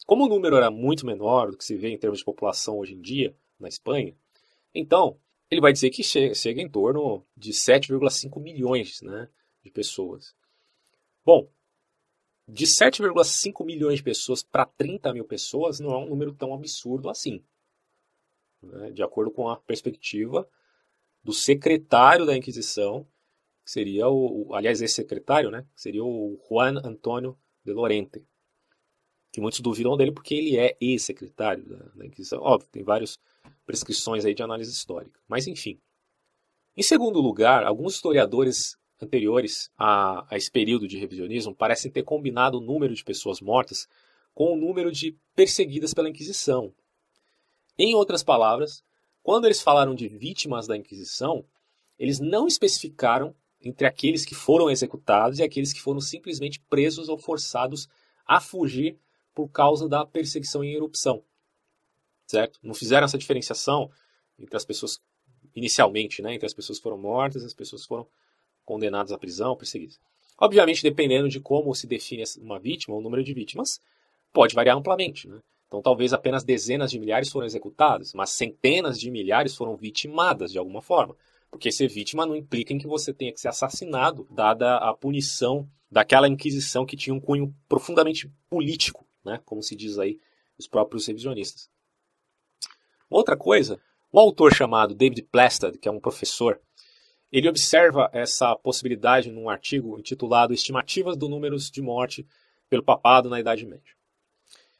[0.08, 2.94] Como o número era muito menor do que se vê em termos de população hoje
[2.94, 4.16] em dia na Espanha,
[4.74, 9.28] então ele vai dizer que chega, em torno de 7,5 milhões né,
[9.62, 10.34] de pessoas.
[11.22, 11.46] Bom,
[12.48, 17.10] de 7,5 milhões de pessoas para 30 mil pessoas não é um número tão absurdo
[17.10, 17.44] assim.
[18.62, 20.48] né, de acordo com a perspectiva
[21.22, 23.06] do secretário da Inquisição,
[23.62, 28.24] que seria o, aliás, esse secretário, né, seria o Juan Antônio de Lorente,
[29.38, 32.40] que muitos duvidam dele porque ele é ex-secretário da, da, Inquisição.
[32.42, 33.18] Óbvio, tem várias
[33.64, 35.78] prescrições aí de análise histórica, mas enfim.
[36.76, 42.58] Em segundo lugar, alguns historiadores anteriores a, a esse período de revisionismo parecem ter combinado
[42.58, 43.86] o número de pessoas mortas
[44.34, 46.74] com o número de perseguidas pela Inquisição.
[47.78, 48.82] Em outras palavras,
[49.22, 51.44] quando eles falaram de vítimas da Inquisição,
[51.96, 57.16] eles não especificaram entre aqueles que foram executados e aqueles que foram simplesmente presos ou
[57.16, 57.88] forçados
[58.26, 58.98] a fugir
[59.38, 61.22] por causa da perseguição em erupção.
[62.26, 62.58] Certo?
[62.60, 63.88] Não fizeram essa diferenciação
[64.36, 65.00] entre as pessoas
[65.54, 68.04] inicialmente, né, entre as pessoas que foram mortas e as pessoas que foram
[68.64, 70.00] condenadas à prisão, perseguidas.
[70.36, 73.80] Obviamente, dependendo de como se define uma vítima, o número de vítimas
[74.32, 75.28] pode variar amplamente.
[75.28, 75.38] Né?
[75.68, 80.58] Então, talvez apenas dezenas de milhares foram executadas, mas centenas de milhares foram vitimadas de
[80.58, 81.14] alguma forma.
[81.48, 85.70] Porque ser vítima não implica em que você tenha que ser assassinado, dada a punição
[85.88, 89.40] daquela Inquisição que tinha um cunho profundamente político, né?
[89.44, 90.18] como se diz aí
[90.58, 91.70] os próprios revisionistas.
[93.08, 93.80] Outra coisa,
[94.12, 96.60] um autor chamado David Plastad, que é um professor
[97.30, 102.26] ele observa essa possibilidade num artigo intitulado Estimativas do Números de Morte
[102.68, 103.92] pelo Papado na Idade Média.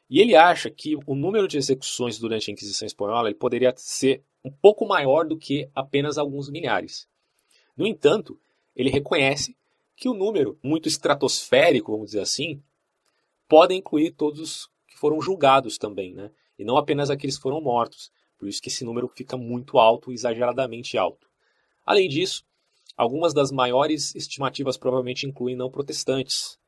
[0.08, 4.22] E ele acha que o número de execuções durante a Inquisição Espanhola ele poderia ser
[4.42, 7.06] um pouco maior do que apenas alguns milhares.
[7.76, 8.40] No entanto,
[8.74, 9.54] ele reconhece
[9.94, 12.62] que o número muito estratosférico, vamos dizer assim,
[13.48, 16.30] pode incluir todos os que foram julgados também, né?
[16.58, 18.10] e não apenas aqueles que foram mortos.
[18.38, 21.28] Por isso que esse número fica muito alto, exageradamente alto.
[21.84, 22.44] Além disso,
[22.96, 26.58] algumas das maiores estimativas provavelmente incluem não protestantes,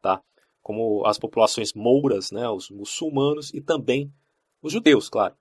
[0.00, 0.22] tá?
[0.62, 4.10] como as populações mouras, né, os muçulmanos e também
[4.62, 5.36] os judeus, claro,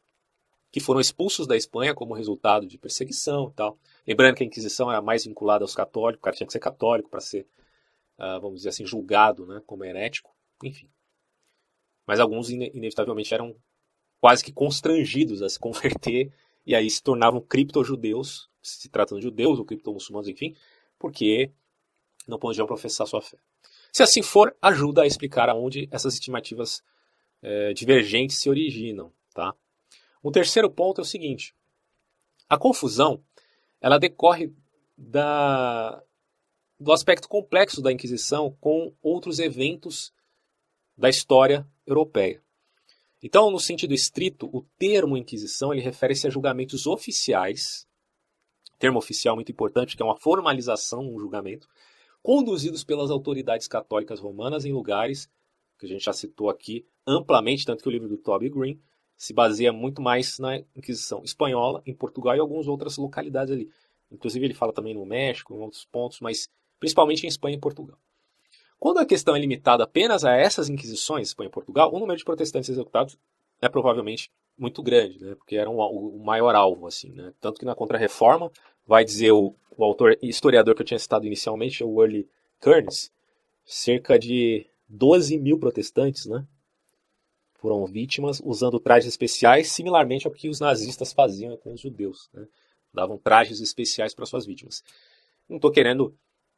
[0.69, 3.77] que foram expulsos da Espanha como resultado de perseguição e tal.
[4.05, 7.09] Lembrando que a Inquisição era mais vinculada aos católicos, o cara tinha que ser católico
[7.09, 7.47] para ser,
[8.19, 10.32] uh, vamos dizer assim, julgado né, como herético,
[10.63, 10.89] enfim.
[12.05, 13.55] Mas alguns inevitavelmente eram
[14.19, 16.33] quase que constrangidos a se converter
[16.65, 20.55] e aí se tornavam cripto-judeus se tratando de judeus ou criptomuçulmanos, enfim,
[20.97, 21.51] porque
[22.25, 23.37] não podiam professar sua fé.
[23.91, 26.81] Se assim for, ajuda a explicar aonde essas estimativas
[27.41, 29.11] é, divergentes se originam.
[29.33, 29.53] Tá?
[30.21, 31.53] O terceiro ponto é o seguinte:
[32.49, 33.21] a confusão
[33.81, 34.53] ela decorre
[34.97, 36.01] da,
[36.79, 40.13] do aspecto complexo da Inquisição com outros eventos
[40.97, 42.41] da história europeia.
[43.21, 47.87] Então, no sentido estrito, o termo Inquisição ele refere-se a julgamentos oficiais
[48.83, 51.69] termo oficial muito importante, que é uma formalização, um julgamento,
[52.21, 55.29] conduzidos pelas autoridades católicas romanas em lugares
[55.79, 58.81] que a gente já citou aqui amplamente, tanto que o livro do Toby Green
[59.15, 63.69] se baseia muito mais na Inquisição espanhola, em Portugal e algumas outras localidades ali.
[64.11, 67.97] Inclusive ele fala também no México, em outros pontos, mas principalmente em Espanha e Portugal.
[68.83, 72.25] Quando a questão é limitada apenas a essas inquisições, Espanha e Portugal, o número de
[72.25, 73.17] protestantes executados
[73.61, 75.35] é provavelmente muito grande, né?
[75.35, 76.85] porque era um, o maior alvo.
[76.85, 77.33] assim, né?
[77.39, 78.51] Tanto que na Contra-Reforma,
[78.85, 82.27] vai dizer o, o autor historiador que eu tinha citado inicialmente, o Early
[82.59, 83.09] Kearns,
[83.63, 86.45] cerca de 12 mil protestantes né,
[87.53, 92.29] foram vítimas usando trajes especiais, similarmente ao que os nazistas faziam com os judeus.
[92.33, 92.45] Né?
[92.93, 94.83] Davam trajes especiais para suas vítimas.
[95.47, 96.13] Não estou querendo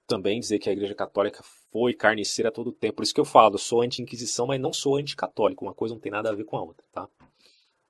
[0.08, 2.98] também dizer que a Igreja Católica foi carniceira todo o tempo.
[2.98, 5.66] Por isso que eu falo, sou anti-inquisição, mas não sou anticatólico.
[5.66, 6.86] Uma coisa não tem nada a ver com a outra.
[6.92, 7.08] Tá?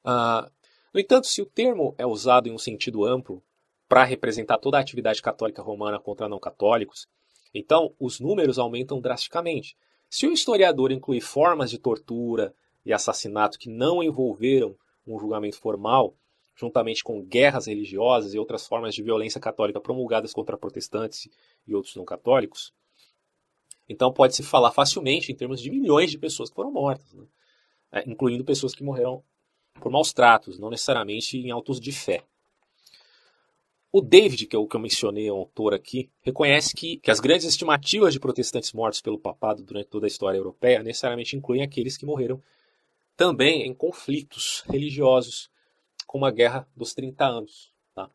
[0.05, 0.51] Uh,
[0.93, 3.43] no entanto, se o termo é usado em um sentido amplo,
[3.87, 7.07] para representar toda a atividade católica romana contra não católicos,
[7.53, 9.77] então os números aumentam drasticamente.
[10.09, 12.53] Se o historiador incluir formas de tortura
[12.85, 14.75] e assassinato que não envolveram
[15.05, 16.15] um julgamento formal,
[16.55, 21.27] juntamente com guerras religiosas e outras formas de violência católica promulgadas contra protestantes
[21.67, 22.73] e outros não católicos,
[23.87, 27.25] então pode-se falar facilmente em termos de milhões de pessoas que foram mortas, né?
[27.91, 29.23] é, incluindo pessoas que morreram
[29.75, 32.23] por maus tratos, não necessariamente em autos de fé.
[33.91, 37.21] O David, que é o que eu mencionei, o autor aqui, reconhece que, que as
[37.21, 41.95] grandes estimativas de protestantes mortos pelo papado durante toda a história europeia necessariamente incluem aqueles
[41.95, 42.41] que morreram
[43.15, 45.49] também em conflitos religiosos,
[46.15, 47.73] como a Guerra dos 30 Anos.
[47.93, 48.09] Tá?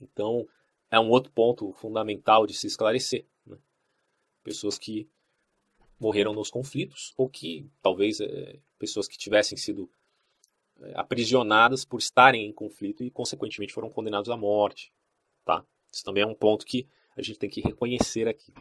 [0.00, 0.48] Então,
[0.90, 3.24] é um outro ponto fundamental de se esclarecer.
[3.46, 3.56] Né?
[4.42, 5.08] Pessoas que
[6.00, 9.88] morreram nos conflitos, ou que talvez é, pessoas que tivessem sido
[10.96, 14.92] aprisionadas por estarem em conflito e, consequentemente, foram condenados à morte.
[15.44, 15.64] Tá?
[15.92, 18.52] Isso também é um ponto que a gente tem que reconhecer aqui.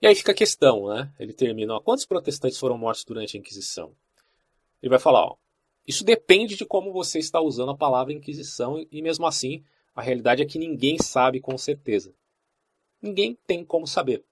[0.00, 1.12] E aí fica a questão, né?
[1.18, 3.96] Ele termina, ó, quantos protestantes foram mortos durante a Inquisição?
[4.80, 5.36] Ele vai falar, ó,
[5.86, 9.64] Isso depende de como você está usando a palavra Inquisição, e mesmo assim,
[9.94, 12.14] a realidade é que ninguém sabe com certeza.
[13.02, 14.24] Ninguém tem como saber.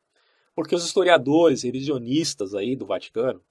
[0.55, 3.43] Porque os historiadores revisionistas aí do Vaticano,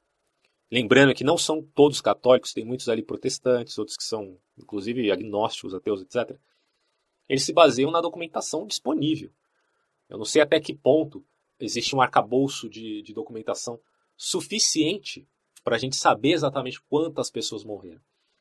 [0.72, 5.74] lembrando que não são todos católicos, tem muitos ali protestantes, outros que são, inclusive, agnósticos,
[5.74, 6.38] ateus, etc.
[7.28, 9.32] Eles se baseiam na documentação disponível.
[10.10, 11.26] Eu não sei até que ponto
[11.60, 13.80] existe um arcabouço de, de documentação
[14.16, 15.28] suficiente
[15.68, 18.00] para a gente saber exatamente quantas pessoas morreram.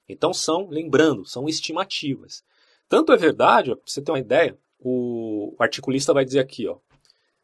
[0.08, 2.44] Então são, lembrando, são estimativas.
[2.88, 6.78] Tanto é verdade, para você ter uma ideia, o articulista vai dizer aqui, ó,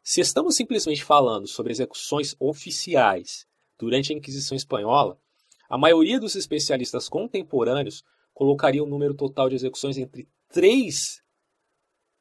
[0.01, 3.45] se estamos simplesmente falando sobre execuções oficiais
[3.77, 5.19] durante a Inquisição Espanhola,
[5.67, 10.95] a maioria dos especialistas contemporâneos colocaria o número total de execuções entre 3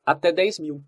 [0.05, 0.85] até 10 mil.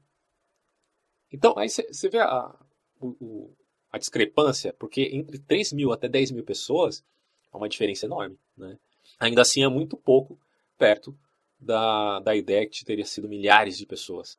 [1.31, 2.53] Então, aí você vê a,
[3.01, 3.55] o,
[3.95, 7.05] a discrepância, porque entre 3 mil até 10 mil pessoas
[7.53, 8.37] há uma diferença enorme.
[8.57, 8.77] Né?
[9.21, 10.37] Ainda assim é muito pouco
[10.77, 11.17] perto
[11.61, 14.37] da, da ideia que teria sido milhares de pessoas.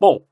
[0.00, 0.24] Bom,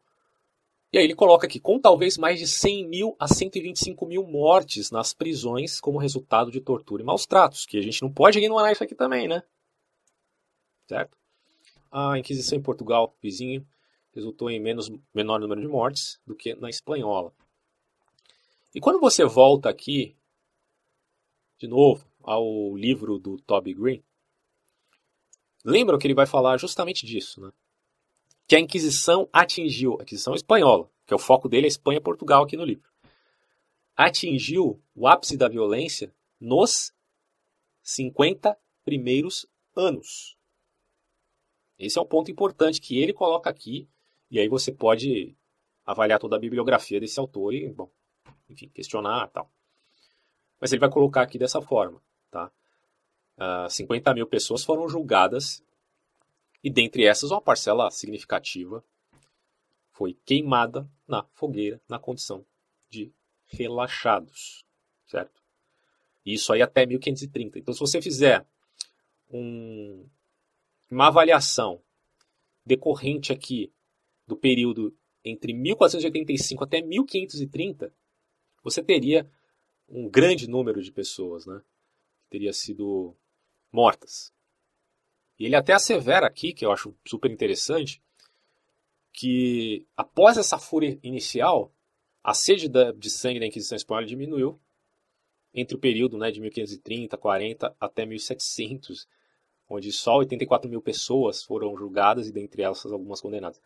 [0.90, 4.90] e aí ele coloca aqui, com talvez mais de 100 mil a 125 mil mortes
[4.90, 8.72] nas prisões como resultado de tortura e maus tratos, que a gente não pode ignorar
[8.72, 9.42] isso aqui também, né?
[10.86, 11.14] Certo?
[11.92, 13.66] A Inquisição em Portugal, vizinho,
[14.14, 17.34] resultou em menos, menor número de mortes do que na espanhola.
[18.74, 20.16] E quando você volta aqui,
[21.58, 24.04] de novo, ao livro do Toby Green,
[25.64, 27.52] lembra que ele vai falar justamente disso, né?
[28.46, 32.02] Que a Inquisição atingiu, a Inquisição espanhola, que é o foco dele é Espanha e
[32.02, 32.88] Portugal aqui no livro,
[33.96, 36.92] atingiu o ápice da violência nos
[37.82, 40.36] 50 primeiros anos.
[41.78, 43.88] Esse é um ponto importante que ele coloca aqui,
[44.30, 45.36] e aí você pode
[45.84, 47.90] avaliar toda a bibliografia desse autor e, bom,
[48.48, 49.50] enfim, questionar tal.
[50.60, 52.46] Mas ele vai colocar aqui dessa forma, tá?
[53.36, 55.62] Uh, ah, 50 mil pessoas foram julgadas
[56.62, 58.84] e dentre essas uma parcela significativa
[59.92, 62.44] foi queimada na fogueira na condição
[62.90, 63.12] de
[63.46, 64.64] relaxados,
[65.06, 65.42] certo?
[66.24, 67.58] Isso aí até 1530.
[67.58, 68.46] Então, se você fizer
[69.30, 70.06] um,
[70.90, 71.80] uma avaliação
[72.64, 73.72] decorrente aqui
[74.26, 74.94] do período
[75.24, 77.92] entre 1485 até 1530,
[78.62, 79.30] você teria
[79.88, 81.60] um grande número de pessoas né,
[82.20, 83.16] que teria sido
[83.72, 84.32] mortas.
[85.38, 88.02] E ele até assevera aqui, que eu acho super interessante,
[89.12, 91.72] que após essa fúria inicial,
[92.22, 94.60] a sede de sangue da Inquisição Espanhola diminuiu
[95.54, 99.08] entre o período né, de 1530, 40 até 1700,
[99.68, 103.60] onde só 84 mil pessoas foram julgadas e dentre elas algumas condenadas.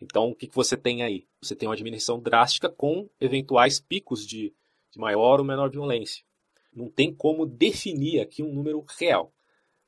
[0.00, 1.26] Então, o que, que você tem aí?
[1.40, 4.54] Você tem uma diminuição drástica com eventuais picos de,
[4.90, 6.24] de maior ou menor violência.
[6.72, 9.32] Não tem como definir aqui um número real.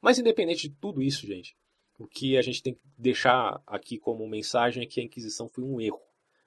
[0.00, 1.56] Mas, independente de tudo isso, gente,
[1.98, 5.64] o que a gente tem que deixar aqui como mensagem é que a Inquisição foi
[5.64, 6.00] um erro,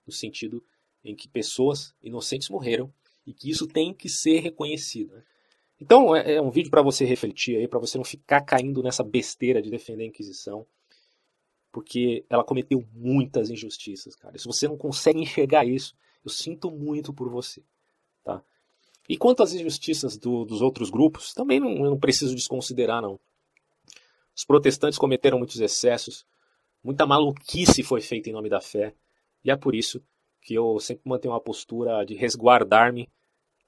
[0.08, 0.64] no sentido
[1.04, 2.92] em que pessoas inocentes morreram
[3.26, 5.14] e que isso tem que ser reconhecido.
[5.14, 5.24] Né?
[5.80, 9.04] Então, é, é um vídeo para você refletir aí, para você não ficar caindo nessa
[9.04, 10.66] besteira de defender a Inquisição
[11.72, 14.38] porque ela cometeu muitas injustiças, cara.
[14.38, 17.64] Se você não consegue enxergar isso, eu sinto muito por você,
[18.24, 18.44] tá?
[19.08, 23.20] E quanto às injustiças do, dos outros grupos, também não, não preciso desconsiderar, não.
[24.36, 26.26] Os protestantes cometeram muitos excessos,
[26.84, 28.94] muita maluquice foi feita em nome da fé,
[29.44, 30.04] e é por isso
[30.42, 33.10] que eu sempre mantenho uma postura de resguardar-me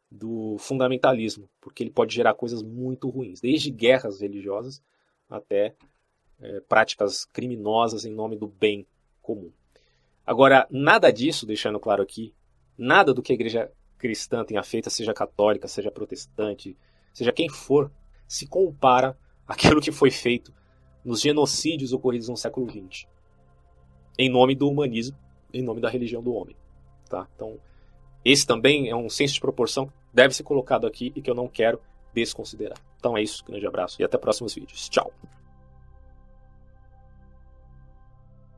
[0.10, 4.82] do fundamentalismo, porque ele pode gerar coisas muito ruins, desde guerras religiosas
[5.30, 5.76] até
[6.44, 8.86] é, práticas criminosas em nome do bem
[9.22, 9.52] comum.
[10.26, 12.34] Agora, nada disso, deixando claro aqui,
[12.78, 16.78] nada do que a igreja cristã tenha feito, seja católica, seja protestante,
[17.14, 17.92] seja quem for,
[18.28, 19.18] se compara
[19.48, 20.54] àquilo que foi feito
[21.04, 23.08] nos genocídios ocorridos no século XX,
[24.18, 25.18] em nome do humanismo,
[25.54, 26.56] em nome da religião do homem.
[27.10, 27.28] Tá?
[27.36, 27.60] Então,
[28.24, 31.36] esse também é um senso de proporção que deve ser colocado aqui e que eu
[31.36, 31.80] não quero
[32.14, 32.78] desconsiderar.
[32.98, 34.88] Então é isso, grande abraço e até próximos vídeos.
[34.88, 35.12] Tchau!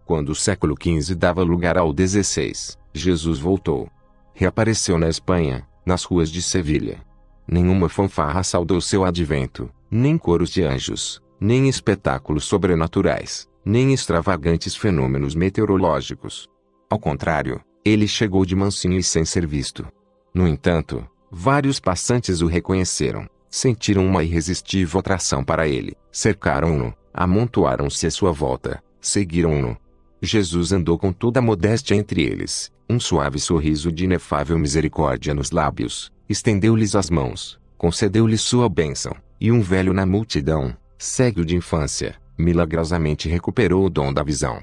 [0.06, 3.90] Quando o século XV dava lugar ao XVI, Jesus voltou.
[4.36, 7.00] Reapareceu na Espanha, nas ruas de Sevilha.
[7.48, 15.34] Nenhuma fanfarra saudou seu advento, nem coros de anjos, nem espetáculos sobrenaturais, nem extravagantes fenômenos
[15.34, 16.48] meteorológicos.
[16.88, 19.88] Ao contrário, ele chegou de mansinho e sem ser visto.
[20.34, 28.12] No entanto, vários passantes o reconheceram, sentiram uma irresistível atração para ele, cercaram-no, amontoaram-se à
[28.12, 29.78] sua volta, seguiram-no,
[30.26, 35.52] Jesus andou com toda a modéstia entre eles, um suave sorriso de inefável misericórdia nos
[35.52, 42.16] lábios, estendeu-lhes as mãos, concedeu-lhes sua bênção, E um velho na multidão, cego de infância,
[42.38, 44.62] milagrosamente recuperou o dom da visão.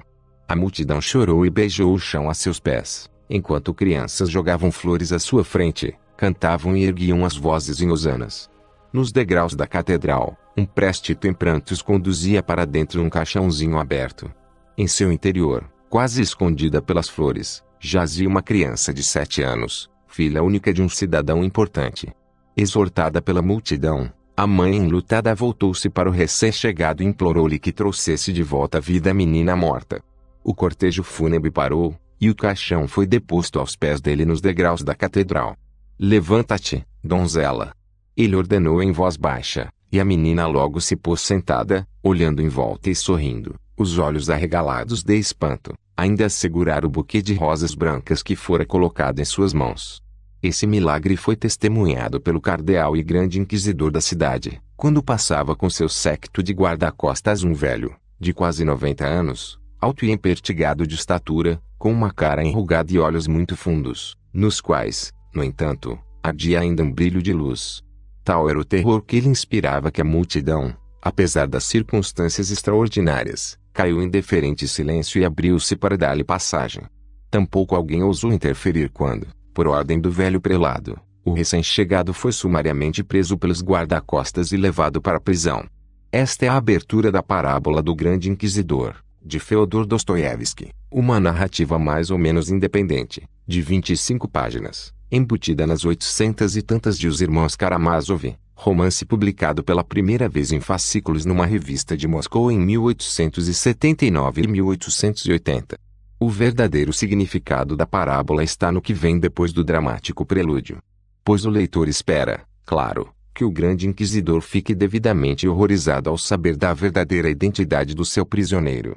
[0.49, 5.19] A multidão chorou e beijou o chão a seus pés, enquanto crianças jogavam flores à
[5.19, 8.51] sua frente, cantavam e erguiam as vozes em hosanas.
[8.93, 14.31] Nos degraus da catedral, um préstito em prantos conduzia para dentro um caixãozinho aberto.
[14.77, 20.73] Em seu interior, quase escondida pelas flores, jazia uma criança de sete anos, filha única
[20.73, 22.11] de um cidadão importante.
[22.57, 28.43] Exortada pela multidão, a mãe enlutada voltou-se para o recém-chegado e implorou-lhe que trouxesse de
[28.43, 30.03] volta a vida à menina morta.
[30.43, 34.95] O cortejo fúnebre parou, e o caixão foi deposto aos pés dele nos degraus da
[34.95, 35.55] catedral.
[35.99, 37.75] Levanta-te, donzela,
[38.17, 42.89] ele ordenou em voz baixa, e a menina logo se pôs sentada, olhando em volta
[42.89, 48.23] e sorrindo, os olhos arregalados de espanto, ainda a segurar o buquê de rosas brancas
[48.23, 50.03] que fora colocado em suas mãos.
[50.43, 55.89] Esse milagre foi testemunhado pelo cardeal e grande inquisidor da cidade, quando passava com seu
[55.89, 61.93] séquito de guarda-costas um velho, de quase 90 anos, alto e empertigado de estatura, com
[61.93, 67.23] uma cara enrugada e olhos muito fundos, nos quais, no entanto, ardia ainda um brilho
[67.23, 67.83] de luz,
[68.25, 74.01] Tal era o terror que ele inspirava que a multidão, apesar das circunstâncias extraordinárias, caiu
[74.01, 76.85] em deferente silêncio e abriu-se para dar-lhe passagem.
[77.29, 83.37] Tampouco alguém ousou interferir quando, por ordem do velho prelado, o recém-chegado foi sumariamente preso
[83.37, 85.67] pelos guarda-costas e levado para a prisão.
[86.13, 92.09] Esta é a abertura da parábola do grande inquisidor, de Feodor Dostoiévski, uma narrativa mais
[92.09, 98.33] ou menos independente, de 25 páginas, embutida nas oitocentas e tantas de Os Irmãos Karamazov,
[98.63, 105.77] romance publicado pela primeira vez em fascículos numa revista de Moscou em 1879 e 1880.
[106.21, 110.79] O verdadeiro significado da parábola está no que vem depois do dramático prelúdio.
[111.25, 116.73] Pois o leitor espera, claro, que o grande inquisidor fique devidamente horrorizado ao saber da
[116.73, 118.95] verdadeira identidade do seu prisioneiro.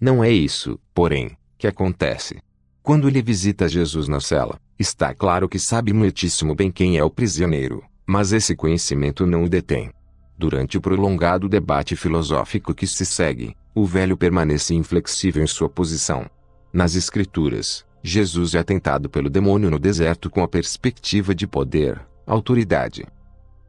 [0.00, 2.38] Não é isso, porém, que acontece.
[2.84, 7.10] Quando ele visita Jesus na cela, está claro que sabe muitíssimo bem quem é o
[7.10, 9.90] prisioneiro, mas esse conhecimento não o detém.
[10.38, 16.24] Durante o prolongado debate filosófico que se segue, o velho permanece inflexível em sua posição.
[16.72, 23.04] Nas Escrituras, Jesus é tentado pelo demônio no deserto com a perspectiva de poder, autoridade.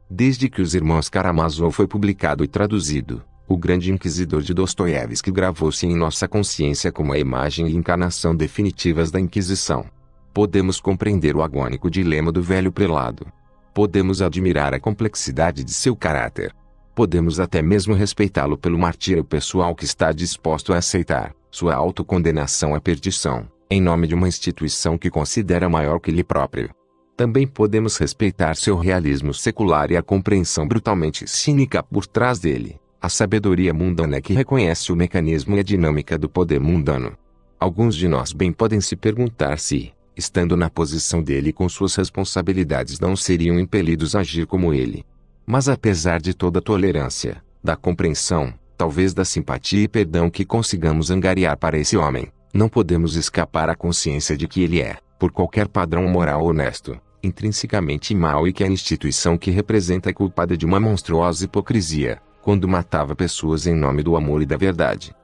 [0.08, 5.86] Desde que os irmãos Karamazov foi publicado e traduzido, o grande inquisidor de Dostoiévski gravou-se
[5.86, 9.84] em nossa consciência como a imagem e encarnação definitivas da Inquisição.
[10.32, 13.26] Podemos compreender o agônico dilema do velho prelado.
[13.74, 16.54] Podemos admirar a complexidade de seu caráter.
[16.94, 22.80] Podemos até mesmo respeitá-lo pelo martírio pessoal que está disposto a aceitar sua autocondenação à
[22.80, 26.70] perdição, em nome de uma instituição que considera maior que ele próprio.
[27.16, 33.08] Também podemos respeitar seu realismo secular e a compreensão brutalmente cínica por trás dele a
[33.08, 37.16] sabedoria mundana que reconhece o mecanismo e a dinâmica do poder mundano.
[37.58, 43.00] Alguns de nós bem podem se perguntar se, estando na posição dele com suas responsabilidades,
[43.00, 45.04] não seriam impelidos a agir como ele.
[45.46, 51.10] Mas apesar de toda a tolerância, da compreensão, talvez da simpatia e perdão que consigamos
[51.10, 55.66] angariar para esse homem, não podemos escapar à consciência de que ele é, por qualquer
[55.66, 60.78] padrão moral honesto, intrinsecamente mau e que a instituição que representa é culpada de uma
[60.78, 65.14] monstruosa hipocrisia, quando matava pessoas em nome do amor e da verdade.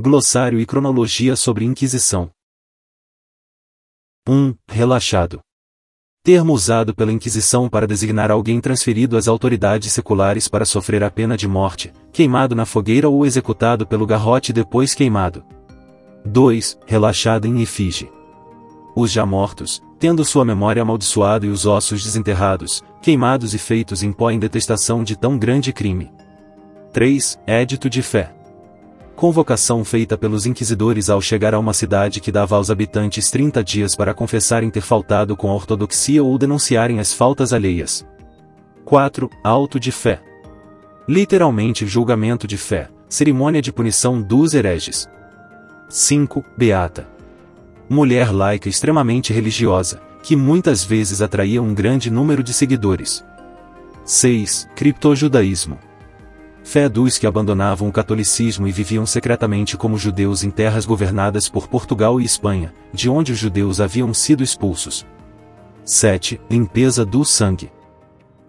[0.00, 2.30] Glossário e cronologia sobre Inquisição
[4.28, 4.54] 1.
[4.68, 5.38] Relaxado.
[6.24, 11.36] Termo usado pela Inquisição para designar alguém transferido às autoridades seculares para sofrer a pena
[11.36, 15.44] de morte, queimado na fogueira ou executado pelo garrote depois queimado.
[16.24, 16.76] 2.
[16.86, 18.10] Relaxado em efígie.
[18.96, 24.10] Os já mortos, tendo sua memória amaldiçoada e os ossos desenterrados, queimados e feitos em
[24.10, 26.10] pó em detestação de tão grande crime.
[26.92, 27.38] 3.
[27.46, 28.34] Édito de fé.
[29.16, 33.96] Convocação feita pelos inquisidores ao chegar a uma cidade que dava aos habitantes 30 dias
[33.96, 38.06] para confessarem ter faltado com a ortodoxia ou denunciarem as faltas alheias.
[38.84, 39.28] 4.
[39.42, 40.22] Auto de fé.
[41.08, 45.08] Literalmente julgamento de fé, cerimônia de punição dos hereges.
[45.88, 46.44] 5.
[46.56, 47.16] Beata
[47.88, 53.24] mulher laica extremamente religiosa, que muitas vezes atraía um grande número de seguidores.
[54.04, 54.68] 6.
[54.74, 55.78] Criptojudaísmo.
[56.66, 61.68] Fé dos que abandonavam o catolicismo e viviam secretamente como judeus em terras governadas por
[61.68, 65.06] Portugal e Espanha, de onde os judeus haviam sido expulsos.
[65.84, 66.40] 7.
[66.50, 67.70] Limpeza do sangue.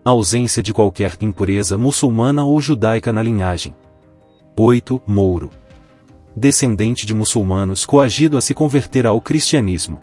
[0.03, 3.75] ausência de qualquer impureza muçulmana ou judaica na linhagem.
[4.57, 4.99] 8.
[5.05, 5.51] Mouro
[6.35, 10.01] descendente de muçulmanos coagido a se converter ao cristianismo.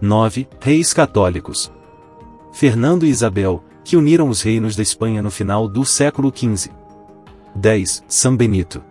[0.00, 0.48] 9.
[0.58, 1.70] Reis católicos.
[2.50, 6.75] Fernando e Isabel, que uniram os reinos da Espanha no final do século XV.
[7.56, 8.04] 10.
[8.06, 8.84] São Benito.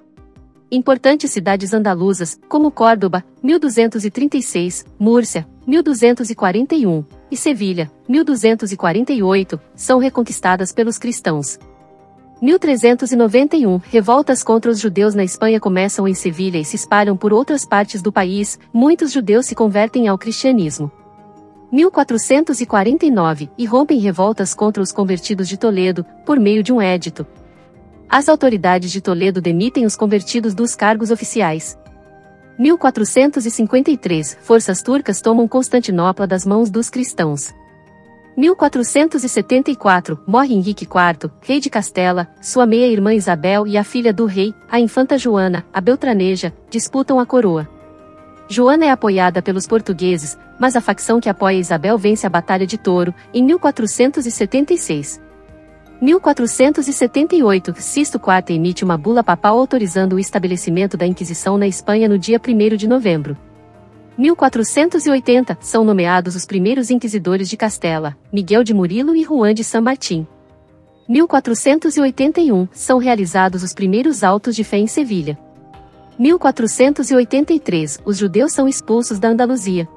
[0.72, 11.58] Importantes cidades andaluzas, como Córdoba, 1236, Múrcia, 1241, e Sevilha, 1248, são reconquistadas pelos cristãos.
[12.40, 17.66] 1391 Revoltas contra os judeus na Espanha começam em Sevilha e se espalham por outras
[17.66, 20.88] partes do país, muitos judeus se convertem ao cristianismo.
[21.72, 27.26] 1449 E rompem revoltas contra os convertidos de Toledo, por meio de um édito.
[28.08, 31.78] As autoridades de Toledo demitem os convertidos dos cargos oficiais.
[32.58, 37.54] 1453 Forças turcas tomam Constantinopla das mãos dos cristãos.
[38.36, 44.54] 1474, morre Henrique IV, rei de Castela, sua meia-irmã Isabel e a filha do rei,
[44.68, 47.79] a infanta Joana, a Beltraneja, disputam a coroa.
[48.52, 52.76] Joana é apoiada pelos portugueses, mas a facção que apoia Isabel vence a Batalha de
[52.76, 55.20] Touro, em 1476.
[56.02, 62.18] 1478, Sisto IV emite uma bula papal autorizando o estabelecimento da Inquisição na Espanha no
[62.18, 63.38] dia 1 de novembro.
[64.18, 69.82] 1480, são nomeados os primeiros inquisidores de Castela, Miguel de Murilo e Juan de San
[69.82, 70.26] Martín.
[71.08, 75.38] 1481, são realizados os primeiros autos de fé em Sevilha.
[76.20, 79.88] 1483, os judeus são expulsos da Andaluzia.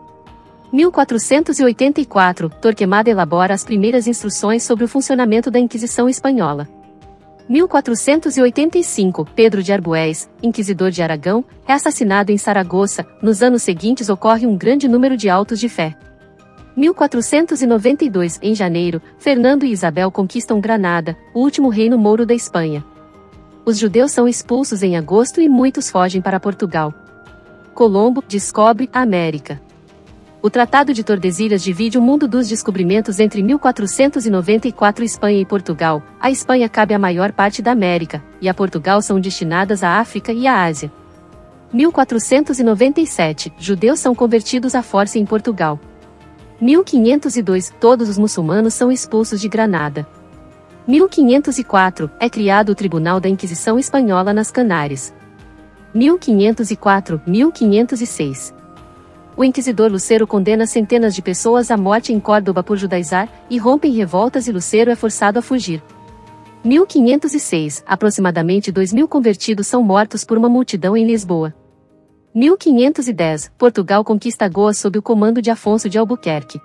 [0.71, 6.65] 1484, Torquemada elabora as primeiras instruções sobre o funcionamento da Inquisição Espanhola.
[7.49, 13.05] 1485, Pedro de Arbués, inquisidor de Aragão, é assassinado em Saragoça.
[13.21, 15.93] Nos anos seguintes ocorre um grande número de autos de fé.
[16.78, 22.82] 1492, em janeiro, Fernando e Isabel conquistam Granada, o último reino mouro da Espanha.
[23.66, 26.93] Os judeus são expulsos em agosto e muitos fogem para Portugal.
[27.74, 29.61] Colombo descobre a América.
[30.41, 36.03] O Tratado de Tordesilhas divide o mundo dos descobrimentos entre 1494 Espanha e Portugal.
[36.20, 40.34] A Espanha cabe a maior parte da América, e a Portugal são destinadas à África
[40.34, 40.91] e à Ásia.
[41.72, 45.80] 1497 Judeus são convertidos à força em Portugal.
[46.59, 50.05] 1502 Todos os muçulmanos são expulsos de Granada.
[50.88, 55.14] 1504 É criado o Tribunal da Inquisição Espanhola nas Canárias.
[55.94, 58.54] 1504 1506
[59.36, 63.92] o inquisidor Lucero condena centenas de pessoas à morte em Córdoba por judaizar, e rompem
[63.92, 65.82] revoltas e Lucero é forçado a fugir.
[66.64, 71.54] 1506, aproximadamente 2 mil convertidos são mortos por uma multidão em Lisboa.
[72.34, 76.62] 1510, Portugal conquista Goa sob o comando de Afonso de Albuquerque.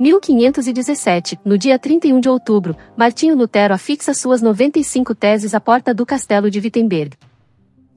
[0.00, 6.04] 1517, no dia 31 de outubro, Martinho Lutero afixa suas 95 teses à porta do
[6.04, 7.16] castelo de Wittenberg.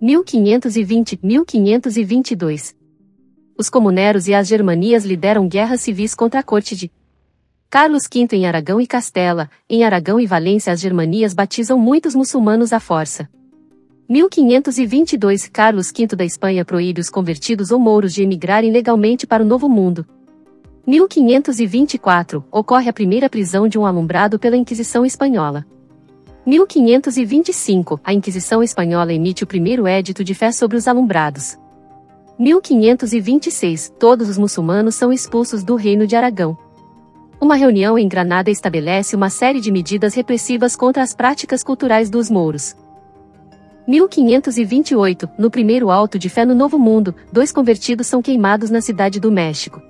[0.01, 2.75] 1520-1522
[3.57, 6.91] os comuneros e as germanias lideram guerras civis contra a corte de
[7.69, 12.73] Carlos V em Aragão e Castela, em Aragão e Valência as germanias batizam muitos muçulmanos
[12.73, 13.29] à força.
[14.09, 19.45] 1522 Carlos V da Espanha proíbe os convertidos ou mouros de emigrarem legalmente para o
[19.45, 20.05] Novo Mundo.
[20.85, 25.65] 1524 ocorre a primeira prisão de um alumbrado pela Inquisição Espanhola.
[26.45, 31.57] 1525, a Inquisição Espanhola emite o primeiro édito de fé sobre os alumbrados.
[32.37, 36.57] 1526, todos os muçulmanos são expulsos do Reino de Aragão.
[37.39, 42.29] Uma reunião em Granada estabelece uma série de medidas repressivas contra as práticas culturais dos
[42.29, 42.75] mouros.
[43.87, 49.17] 1528, no primeiro alto de fé no Novo Mundo, dois convertidos são queimados na cidade
[49.17, 49.81] do México.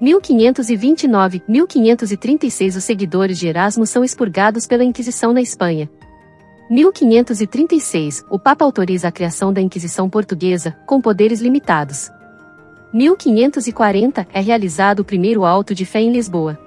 [0.00, 5.90] 1529, 1536 Os seguidores de Erasmo são expurgados pela Inquisição na Espanha.
[6.70, 12.10] 1536, o Papa autoriza a criação da Inquisição Portuguesa, com poderes limitados.
[12.94, 16.58] 1540, é realizado o primeiro auto de fé em Lisboa.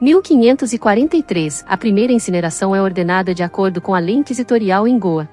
[0.00, 5.28] 1543, a primeira incineração é ordenada de acordo com a lei inquisitorial em Goa.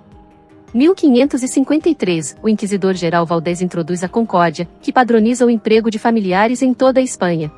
[0.74, 7.00] 1553, o inquisidor-geral Valdés introduz a concórdia, que padroniza o emprego de familiares em toda
[7.00, 7.52] a Espanha.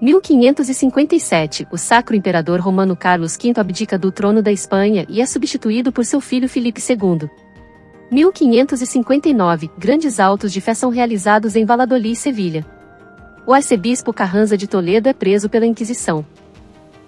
[0.00, 5.90] 1557, o Sacro Imperador Romano Carlos V abdica do trono da Espanha e é substituído
[5.90, 7.28] por seu filho Filipe II.
[8.10, 12.64] 1559, grandes autos de fé são realizados em Valladolid e Sevilha.
[13.44, 16.24] O arcebispo Carranza de Toledo é preso pela Inquisição.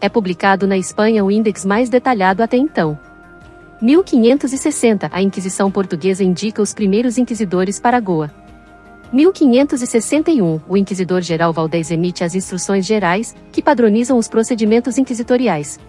[0.01, 2.99] É publicado na Espanha o índex mais detalhado até então.
[3.81, 8.31] 1560, a Inquisição Portuguesa indica os primeiros inquisidores para Goa.
[9.13, 15.81] 1561, o Inquisidor-Geral Valdez emite as Instruções Gerais, que padronizam os procedimentos inquisitoriais.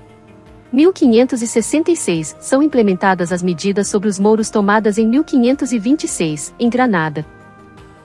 [0.71, 7.25] 1566, são implementadas as medidas sobre os mouros tomadas em 1526, em Granada.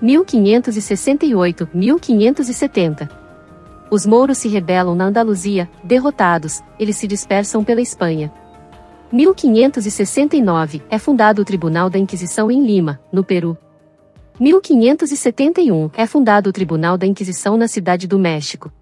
[0.03, 3.09] 1568, 1570.
[3.89, 8.33] Os mouros se rebelam na Andaluzia, derrotados, eles se dispersam pela Espanha.
[9.13, 13.57] 1569, é fundado o Tribunal da Inquisição em Lima, no Peru.
[14.41, 18.73] 1571, é fundado o Tribunal da Inquisição na Cidade do México.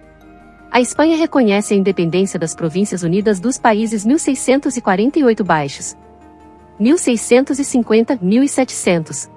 [0.72, 5.98] A Espanha reconhece a independência das Províncias Unidas dos países 1648 baixos.
[6.80, 9.30] 1650-1700.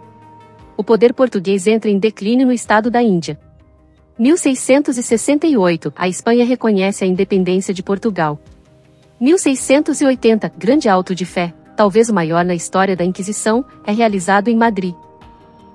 [0.76, 3.40] O poder português entra em declínio no estado da Índia.
[4.18, 8.38] 1668, a Espanha reconhece a independência de Portugal.
[9.20, 14.56] 1680, Grande Alto de Fé, talvez o maior na história da Inquisição, é realizado em
[14.56, 14.94] Madrid.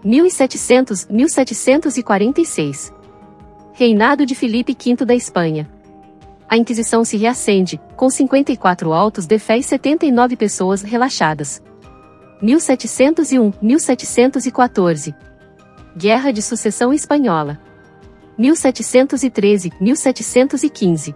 [0.04, 2.94] 1700, 1746.
[3.74, 5.70] Reinado de Filipe V da Espanha.
[6.50, 11.62] A Inquisição se reacende, com 54 autos de fé e 79 pessoas relaxadas.
[12.42, 15.16] 1701, 1714.
[15.96, 17.60] Guerra de Sucessão Espanhola.
[18.40, 21.16] 1713-1715.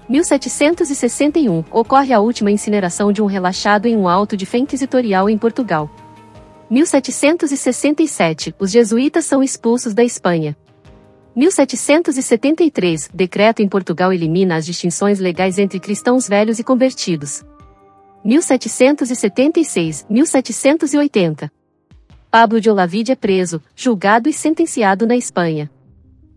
[0.09, 5.39] 1761, ocorre a última incineração de um relaxado em um alto de fé inquisitorial em
[5.39, 5.91] Portugal.
[6.71, 10.57] 1767, os jesuítas são expulsos da Espanha.
[11.37, 17.45] 1773, decreto em Portugal elimina as distinções legais entre cristãos velhos e convertidos.
[18.29, 21.51] 1776, 1780.
[22.31, 25.71] Pablo de Olavide é preso, julgado e sentenciado na Espanha.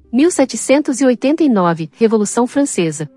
[0.09, 3.11] 1789, Revolução Francesa.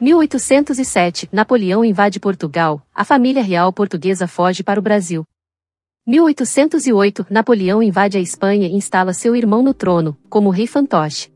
[0.00, 5.24] 1807, Napoleão invade Portugal, a família real portuguesa foge para o Brasil.
[6.04, 11.32] 1808, Napoleão invade a Espanha e instala seu irmão no trono, como rei fantoche.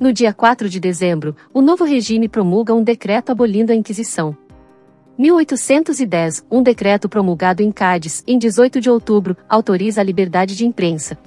[0.00, 4.38] No dia 4 de dezembro, o novo regime promulga um decreto abolindo a Inquisição.
[5.20, 11.18] 1810, um decreto promulgado em Cádiz, em 18 de outubro, autoriza a liberdade de imprensa.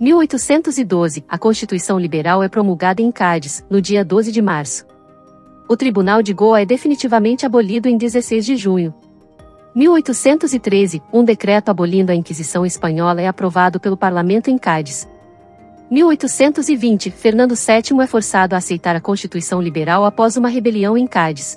[0.00, 4.84] 1812, a Constituição Liberal é promulgada em Cádiz, no dia 12 de março.
[5.68, 8.92] O Tribunal de Goa é definitivamente abolido em 16 de junho.
[9.72, 15.08] 1813, um decreto abolindo a Inquisição Espanhola é aprovado pelo Parlamento em Cádiz.
[15.92, 21.56] 1820, Fernando VII é forçado a aceitar a Constituição Liberal após uma rebelião em Cádiz.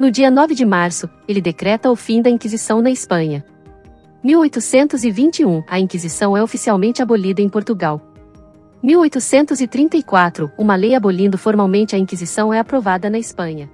[0.00, 3.44] No dia 9 de março, ele decreta o fim da Inquisição na Espanha.
[4.24, 8.00] 1821, a Inquisição é oficialmente abolida em Portugal.
[8.82, 13.70] 1834, uma lei abolindo formalmente a Inquisição é aprovada na Espanha.